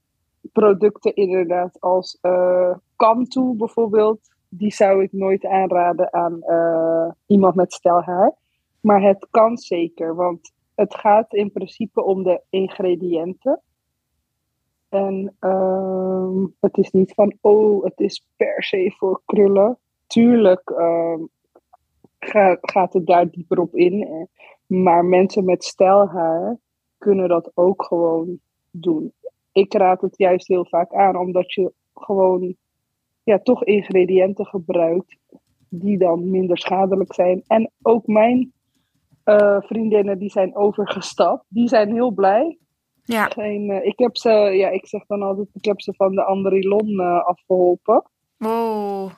producten 0.52 1.14
inderdaad 1.14 1.80
als 1.80 2.18
uh, 2.22 2.76
bijvoorbeeld, 3.56 4.20
die 4.48 4.72
zou 4.72 5.02
ik 5.02 5.12
nooit 5.12 5.46
aanraden 5.46 6.12
aan 6.12 6.40
uh, 6.46 7.10
iemand 7.26 7.54
met 7.54 7.72
stijlhaar. 7.72 8.32
Maar 8.80 9.02
het 9.02 9.26
kan 9.30 9.56
zeker, 9.56 10.14
want 10.14 10.52
het 10.74 10.94
gaat 10.94 11.34
in 11.34 11.52
principe 11.52 12.02
om 12.04 12.22
de 12.22 12.40
ingrediënten. 12.50 13.60
En 14.88 15.36
uh, 15.40 16.44
het 16.60 16.78
is 16.78 16.90
niet 16.90 17.14
van, 17.14 17.36
oh, 17.40 17.84
het 17.84 18.00
is 18.00 18.26
per 18.36 18.62
se 18.64 18.94
voor 18.98 19.22
krullen. 19.24 19.78
Tuurlijk 20.06 20.72
ga, 22.18 22.58
gaat 22.60 22.92
het 22.92 23.06
daar 23.06 23.30
dieper 23.30 23.60
op 23.60 23.74
in. 23.74 24.28
Maar 24.66 25.04
mensen 25.04 25.44
met 25.44 25.64
stijlhaar 25.64 26.58
kunnen 26.98 27.28
dat 27.28 27.50
ook 27.54 27.84
gewoon 27.84 28.40
doen. 28.72 29.12
Ik 29.52 29.74
raad 29.74 30.00
het 30.00 30.18
juist 30.18 30.48
heel 30.48 30.66
vaak 30.66 30.94
aan, 30.94 31.16
omdat 31.16 31.52
je 31.52 31.72
gewoon 31.94 32.56
ja, 33.22 33.38
toch 33.38 33.64
ingrediënten 33.64 34.46
gebruikt 34.46 35.16
die 35.68 35.98
dan 35.98 36.30
minder 36.30 36.58
schadelijk 36.58 37.14
zijn. 37.14 37.42
En 37.46 37.70
ook 37.82 38.06
mijn 38.06 38.52
uh, 39.24 39.60
vriendinnen 39.60 40.18
die 40.18 40.30
zijn 40.30 40.56
overgestapt, 40.56 41.44
die 41.48 41.68
zijn 41.68 41.92
heel 41.92 42.10
blij. 42.10 42.58
Ja. 43.04 43.24
Geen, 43.24 43.70
uh, 43.70 43.84
ik 43.84 43.98
heb 43.98 44.16
ze, 44.16 44.30
ja, 44.30 44.68
ik 44.68 44.86
zeg 44.86 45.06
dan 45.06 45.22
altijd, 45.22 45.48
ik 45.52 45.64
heb 45.64 45.80
ze 45.80 45.94
van 45.96 46.14
de 46.14 46.24
Andrilon 46.24 46.88
uh, 46.88 47.24
afgeholpen. 47.24 48.02
Wow. 48.36 49.10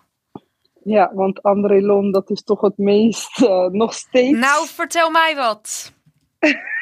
Ja, 0.85 1.15
want 1.15 1.43
Andrilon, 1.43 2.13
dat 2.13 2.31
is 2.31 2.43
toch 2.43 2.61
het 2.61 2.79
meest 2.79 3.41
nog 3.71 3.95
steeds. 3.95 4.39
Nou, 4.39 4.67
vertel 4.67 5.11
mij 5.11 5.35
wat. 5.37 5.93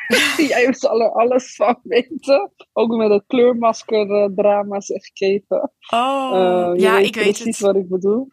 Jij 0.48 0.72
zal 0.72 1.01
er 1.01 1.12
alles 1.12 1.55
van 1.55 1.79
weten. 1.83 2.53
Ook 2.72 2.96
met 2.96 3.11
het 3.11 3.25
kleurmasker 3.27 4.07
uh, 4.07 4.29
drama 4.35 4.81
zeg 4.81 5.07
ik 5.07 5.20
even. 5.20 5.72
Oh, 5.90 6.31
uh, 6.35 6.81
ja, 6.81 6.94
weet 6.94 7.07
ik 7.07 7.14
weet 7.14 7.25
precies 7.25 7.44
het. 7.44 7.61
wat 7.61 7.77
ik 7.77 7.88
bedoel. 7.88 8.29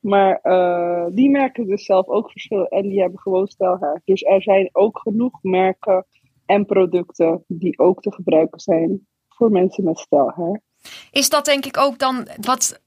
Maar 0.00 0.40
uh, 0.42 1.06
die 1.10 1.30
merken 1.30 1.66
dus 1.66 1.84
zelf 1.84 2.06
ook 2.06 2.30
verschil 2.30 2.66
en 2.66 2.88
die 2.88 3.00
hebben 3.00 3.20
gewoon 3.20 3.46
stijlhaar. 3.46 4.00
Dus 4.04 4.22
er 4.22 4.42
zijn 4.42 4.68
ook 4.72 4.98
genoeg 4.98 5.38
merken 5.42 6.06
en 6.46 6.66
producten 6.66 7.44
die 7.46 7.78
ook 7.78 8.00
te 8.00 8.12
gebruiken 8.12 8.60
zijn 8.60 9.06
voor 9.28 9.50
mensen 9.50 9.84
met 9.84 9.98
stijlhaar. 9.98 10.60
Is 11.10 11.28
dat 11.28 11.44
denk 11.44 11.64
ik 11.64 11.76
ook 11.76 11.98
dan 11.98 12.28
wat. 12.40 12.80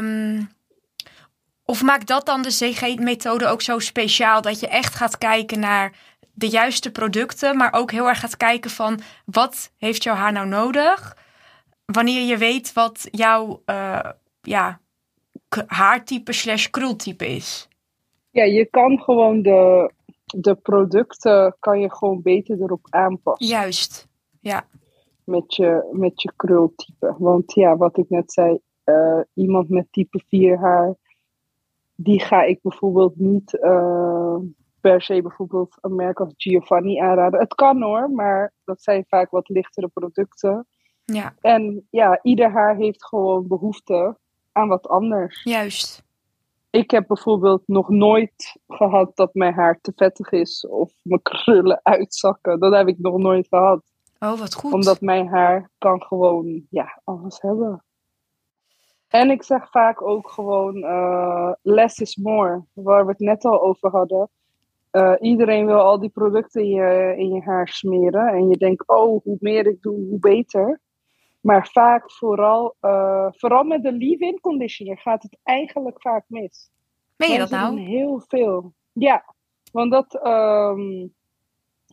Um, 0.00 0.48
of 1.64 1.82
maakt 1.82 2.06
dat 2.06 2.26
dan 2.26 2.42
de 2.42 2.48
CG-methode 2.48 3.46
ook 3.46 3.62
zo 3.62 3.78
speciaal 3.78 4.42
dat 4.42 4.60
je 4.60 4.68
echt 4.68 4.94
gaat 4.94 5.18
kijken 5.18 5.60
naar 5.60 6.16
de 6.38 6.48
juiste 6.48 6.92
producten, 6.92 7.56
maar 7.56 7.72
ook 7.72 7.90
heel 7.90 8.08
erg 8.08 8.20
gaat 8.20 8.36
kijken 8.36 8.70
van 8.70 9.00
wat 9.24 9.72
heeft 9.78 10.02
jouw 10.02 10.14
haar 10.14 10.32
nou 10.32 10.46
nodig? 10.46 11.16
Wanneer 11.84 12.26
je 12.26 12.36
weet 12.36 12.72
wat 12.72 13.08
jouw 13.10 13.62
uh, 13.66 14.10
ja, 14.40 14.80
haartype 15.66 16.32
slash 16.32 16.66
krultype 16.66 17.26
is. 17.26 17.68
Ja, 18.30 18.44
je 18.44 18.64
kan 18.64 18.98
gewoon 18.98 19.42
de, 19.42 19.90
de 20.24 20.54
producten 20.54 21.56
kan 21.60 21.80
je 21.80 21.94
gewoon 21.94 22.22
beter 22.22 22.62
erop 22.62 22.86
aanpassen. 22.90 23.46
Juist, 23.46 24.08
ja. 24.40 24.66
Met 25.24 25.54
je, 25.54 25.88
met 25.92 26.22
je 26.22 26.32
krultype. 26.36 27.14
Want 27.18 27.54
ja, 27.54 27.76
wat 27.76 27.98
ik 27.98 28.08
net 28.08 28.32
zei, 28.32 28.58
uh, 28.84 29.20
iemand 29.34 29.68
met 29.68 29.86
type 29.90 30.22
4 30.28 30.58
haar, 30.58 30.94
die 31.94 32.20
ga 32.20 32.42
ik 32.42 32.62
bijvoorbeeld 32.62 33.16
niet 33.16 33.58
uh, 33.62 34.36
per 34.80 35.02
se 35.02 35.22
bijvoorbeeld 35.22 35.78
een 35.80 35.94
merk 35.94 36.20
als 36.20 36.32
Giovanni 36.36 36.98
aanraden. 36.98 37.40
Het 37.40 37.54
kan 37.54 37.82
hoor, 37.82 38.10
maar 38.10 38.52
dat 38.64 38.82
zijn 38.82 39.04
vaak 39.08 39.30
wat 39.30 39.48
lichtere 39.48 39.88
producten. 39.88 40.66
Ja. 41.04 41.34
En 41.40 41.86
ja, 41.90 42.18
ieder 42.22 42.50
haar 42.50 42.76
heeft 42.76 43.04
gewoon 43.04 43.46
behoefte 43.46 44.16
aan 44.52 44.68
wat 44.68 44.88
anders. 44.88 45.42
Juist. 45.44 46.06
Ik 46.70 46.90
heb 46.90 47.06
bijvoorbeeld 47.06 47.62
nog 47.66 47.88
nooit 47.88 48.56
gehad 48.68 49.16
dat 49.16 49.34
mijn 49.34 49.54
haar 49.54 49.78
te 49.80 49.92
vettig 49.96 50.30
is 50.30 50.66
of 50.66 50.92
mijn 51.02 51.22
krullen 51.22 51.80
uitzakken. 51.82 52.60
Dat 52.60 52.74
heb 52.74 52.88
ik 52.88 52.98
nog 52.98 53.16
nooit 53.16 53.48
gehad. 53.48 53.82
Oh, 54.18 54.38
wat 54.38 54.54
goed. 54.54 54.72
Omdat 54.72 55.00
mijn 55.00 55.28
haar 55.28 55.70
kan 55.78 56.02
gewoon 56.02 56.66
ja, 56.70 57.00
alles 57.04 57.40
hebben. 57.40 57.84
En 59.08 59.30
ik 59.30 59.42
zeg 59.42 59.70
vaak 59.70 60.02
ook 60.02 60.30
gewoon 60.30 60.76
uh, 60.76 61.52
less 61.62 61.98
is 61.98 62.16
more. 62.16 62.64
Waar 62.72 63.04
we 63.04 63.10
het 63.10 63.20
net 63.20 63.44
al 63.44 63.62
over 63.62 63.90
hadden. 63.90 64.30
Uh, 64.92 65.14
iedereen 65.20 65.66
wil 65.66 65.80
al 65.80 65.98
die 65.98 66.10
producten 66.10 66.62
in 66.62 66.68
je, 66.68 67.14
in 67.16 67.28
je 67.28 67.40
haar 67.40 67.68
smeren. 67.68 68.26
En 68.26 68.48
je 68.48 68.56
denkt, 68.56 68.88
oh, 68.88 69.22
hoe 69.22 69.36
meer 69.40 69.66
ik 69.66 69.82
doe, 69.82 69.94
hoe 70.08 70.18
beter. 70.18 70.80
Maar 71.40 71.68
vaak 71.72 72.12
vooral, 72.12 72.74
uh, 72.80 73.26
vooral 73.30 73.64
met 73.64 73.82
de 73.82 73.92
leave-in 73.92 74.40
conditioner 74.40 74.98
gaat 74.98 75.22
het 75.22 75.38
eigenlijk 75.42 76.00
vaak 76.00 76.24
mis. 76.26 76.70
Meen 77.16 77.32
je 77.32 77.38
dat 77.38 77.50
nou? 77.50 77.80
Heel 77.80 78.22
veel. 78.26 78.72
Ja, 78.92 79.34
want 79.72 79.92
dat, 79.92 80.26
um, 80.26 81.14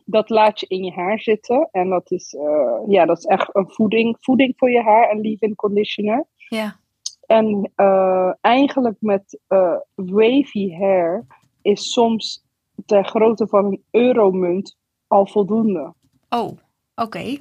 dat 0.04 0.30
laat 0.30 0.60
je 0.60 0.66
in 0.66 0.84
je 0.84 0.92
haar 0.92 1.20
zitten. 1.20 1.68
En 1.72 1.88
dat 1.88 2.10
is, 2.10 2.34
eh, 2.34 2.80
ja, 2.86 3.04
dat 3.04 3.18
is 3.18 3.24
echt 3.24 3.54
een 3.54 3.70
voeding, 3.70 4.16
voeding 4.20 4.54
voor 4.56 4.70
je 4.70 4.82
haar, 4.82 5.10
een 5.10 5.20
leave-in 5.20 5.54
conditioner. 5.54 6.26
Ja. 6.34 6.76
En 7.26 7.72
eigenlijk 8.40 8.96
met 9.00 9.40
wavy 9.94 10.72
hair 10.72 11.26
is 11.62 11.92
soms 11.92 12.45
ter 12.86 13.04
grootte 13.04 13.46
van 13.46 13.64
een 13.64 13.82
euromunt 13.90 14.76
al 15.06 15.26
voldoende. 15.26 15.94
Oh, 16.28 16.46
oké. 16.46 16.58
Okay. 16.94 17.40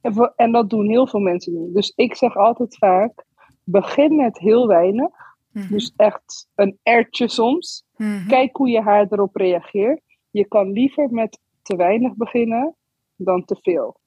En, 0.00 0.32
en, 0.36 0.52
dat 0.52 0.70
doen 0.70 0.88
heel 0.88 1.06
veel 1.06 1.20
mensen 1.20 1.52
nu. 1.52 1.72
Dus 1.72 1.92
ik 1.96 2.16
zeg 2.16 2.36
altijd 2.36 2.76
vaak, 2.76 3.24
begin 3.64 4.16
met 4.16 4.38
heel 4.38 4.66
weinig. 4.66 5.10
Mm 5.52 5.62
-hmm. 5.62 5.70
Dus 5.70 5.92
echt 5.96 6.48
een 6.54 6.78
ertje 6.82 7.28
soms. 7.28 7.84
Mm 7.96 8.06
-hmm. 8.06 8.26
Kijk 8.28 8.56
hoe 8.56 8.68
je 8.68 8.80
haar 8.80 9.06
erop 9.10 9.36
reageert. 9.36 10.02
Je 10.30 10.44
kan 10.44 10.72
liever 10.72 11.10
met 11.10 11.38
te 11.62 11.76
weinig 11.76 12.14
beginnen 12.14 12.74
dan 13.16 13.44
te 13.44 13.56
veel. 13.62 14.00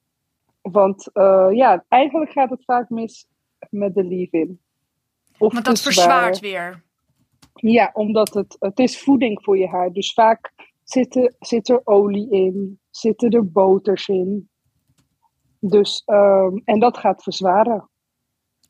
Want 0.61 1.09
uh, 1.13 1.47
ja, 1.51 1.85
eigenlijk 1.87 2.31
gaat 2.31 2.49
het 2.49 2.63
vaak 2.63 2.89
mis 2.89 3.27
met 3.69 3.93
de 3.95 4.03
leave-in. 4.03 4.59
Want 5.37 5.65
dat 5.65 5.81
verzwaart 5.81 6.39
weer. 6.39 6.83
Ja, 7.61 7.91
omdat 7.93 8.33
het, 8.33 8.55
het 8.59 8.79
is 8.79 9.01
voeding 9.01 9.43
voor 9.43 9.57
je 9.57 9.67
haar. 9.67 9.91
Dus 9.91 10.13
vaak 10.13 10.53
zit 10.83 11.15
er, 11.15 11.35
zit 11.39 11.69
er 11.69 11.81
olie 11.83 12.29
in, 12.29 12.79
zitten 12.89 13.29
er 13.29 13.51
boters 13.51 14.07
in. 14.07 14.49
Dus, 15.59 16.03
um, 16.05 16.61
en 16.65 16.79
dat 16.79 16.97
gaat 16.97 17.23
verzwaren. 17.23 17.89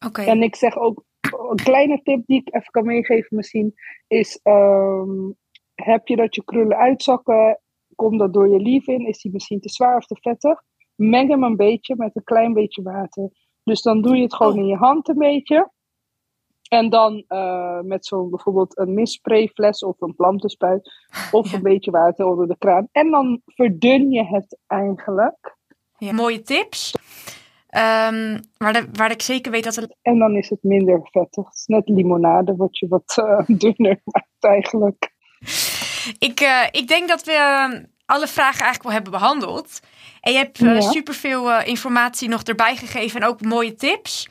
Oké. 0.06 0.22
En 0.22 0.44
ik 0.44 0.56
zeg 0.56 0.78
ook, 0.78 1.04
een 1.50 1.64
kleine 1.64 2.02
tip 2.04 2.26
die 2.26 2.40
ik 2.40 2.56
even 2.56 2.72
kan 2.72 2.86
meegeven 2.86 3.36
misschien, 3.36 3.74
is 4.08 4.40
um, 4.44 5.36
heb 5.74 6.08
je 6.08 6.16
dat 6.16 6.36
je 6.36 6.44
krullen 6.44 6.78
uitzakken, 6.78 7.60
komt 7.96 8.20
dat 8.20 8.34
door 8.34 8.50
je 8.50 8.60
lief 8.60 8.88
in, 8.88 9.08
is 9.08 9.22
die 9.22 9.32
misschien 9.32 9.60
te 9.60 9.70
zwaar 9.70 9.98
of 9.98 10.06
te 10.06 10.18
vettig, 10.20 10.62
meng 10.96 11.30
hem 11.30 11.44
een 11.44 11.56
beetje 11.56 11.96
met 11.98 12.16
een 12.16 12.24
klein 12.24 12.54
beetje 12.54 12.82
water. 12.82 13.30
Dus 13.64 13.82
dan 13.82 14.02
doe 14.02 14.16
je 14.16 14.24
het 14.24 14.36
gewoon 14.36 14.54
Oh. 14.54 14.60
in 14.60 14.66
je 14.66 14.76
hand 14.76 15.08
een 15.08 15.18
beetje. 15.18 15.72
En 16.70 16.90
dan 16.90 17.24
uh, 17.30 17.80
met 17.82 18.06
zo'n 18.06 18.30
bijvoorbeeld 18.30 18.78
een 18.78 18.94
missprayfles 18.94 19.84
of 19.84 20.02
een 20.02 20.16
plantenspuit. 20.16 20.92
Of 21.32 21.52
Ja. 21.52 21.58
een 21.58 21.64
beetje 21.64 21.92
water 21.92 22.26
onder 22.26 22.48
de 22.48 22.58
kraan. 22.58 22.88
En 22.92 23.12
dan 23.12 23.42
verdun 23.46 24.12
je 24.12 24.24
het 24.26 24.58
eigenlijk. 24.68 25.56
Ja. 25.98 26.14
Mooie 26.14 26.42
tips. 26.42 26.94
Ehm, 27.68 28.40
waar, 28.58 28.74
de, 28.74 28.88
waar 28.94 29.12
ik 29.12 29.22
zeker 29.22 29.52
weet 29.52 29.64
dat 29.64 29.76
er 29.76 29.90
En 30.02 30.20
dan 30.20 30.36
is 30.36 30.50
het 30.50 30.64
minder 30.64 31.00
vettig. 31.12 31.46
Het 31.46 31.56
is 31.56 31.66
net 31.66 31.90
limonade, 31.90 32.56
wat 32.56 32.78
je 32.78 32.88
wat 32.88 33.16
uh, 33.20 33.40
dunner 33.60 34.00
maakt 34.04 34.28
eigenlijk. 34.40 35.14
Ik, 36.20 36.42
uh, 36.42 36.64
ik 36.72 36.88
denk 36.88 37.08
dat 37.08 37.24
we 37.24 37.32
uh, 37.32 37.80
alle 38.06 38.28
vragen 38.28 38.62
eigenlijk 38.64 38.84
wel 38.84 38.92
hebben 38.92 39.12
behandeld. 39.12 39.80
En 40.22 40.32
je 40.32 40.38
hebt 40.38 40.58
Ja. 40.58 40.82
superveel 40.82 41.62
informatie 41.62 42.30
nog 42.30 42.44
erbij 42.44 42.76
gegeven 42.76 43.22
en 43.22 43.28
ook 43.28 43.42
mooie 43.42 43.76
tips. 43.76 44.30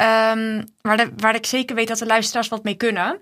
Um, 0.00 0.64
waar, 0.80 0.96
de, 0.96 1.12
waar 1.16 1.34
ik 1.34 1.46
zeker 1.46 1.76
weet 1.76 1.88
dat 1.88 1.98
de 1.98 2.06
luisteraars 2.06 2.48
wat 2.48 2.64
mee 2.64 2.74
kunnen. 2.74 3.20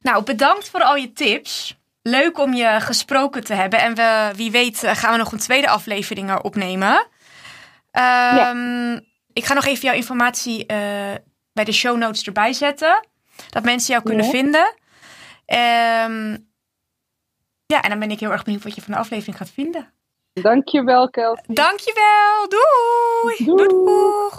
Nou, 0.00 0.24
bedankt 0.24 0.68
voor 0.68 0.82
al 0.82 0.96
je 0.96 1.12
tips. 1.12 1.78
Leuk 2.02 2.38
om 2.38 2.54
je 2.54 2.76
gesproken 2.80 3.44
te 3.44 3.54
hebben. 3.54 3.80
En 3.80 3.94
we, 3.94 4.30
wie 4.36 4.50
weet 4.50 4.82
uh, 4.82 4.94
gaan 4.94 5.12
we 5.12 5.18
nog 5.18 5.32
een 5.32 5.38
tweede 5.38 5.68
aflevering 5.68 6.30
uh, 6.30 6.38
opnemen. 6.42 6.96
Um, 6.96 7.06
ja. 7.92 9.00
Ik 9.32 9.44
ga 9.44 9.54
nog 9.54 9.64
even 9.64 9.84
jouw 9.84 9.94
informatie 9.94 10.60
uh, 10.60 10.66
bij 11.52 11.64
de 11.64 11.72
show 11.72 11.96
notes 11.96 12.26
erbij 12.26 12.52
zetten. 12.52 13.06
Dat 13.50 13.64
mensen 13.64 13.92
jou 13.92 14.04
kunnen 14.04 14.24
Ja. 14.24 14.30
vinden. 14.30 14.66
Um, 15.46 16.52
ja, 17.66 17.82
en 17.82 17.90
dan 17.90 17.98
ben 17.98 18.10
ik 18.10 18.20
heel 18.20 18.32
erg 18.32 18.44
benieuwd 18.44 18.62
wat 18.62 18.74
je 18.74 18.82
van 18.82 18.92
de 18.92 18.98
aflevering 18.98 19.36
gaat 19.36 19.50
vinden. 19.50 19.92
Dankjewel, 20.32 21.10
Kelsey. 21.10 21.44
Dankjewel. 21.46 22.48
Doei. 22.48 23.44
Doei. 23.44 23.68
Doei. 23.68 23.68
doei. 23.68 24.30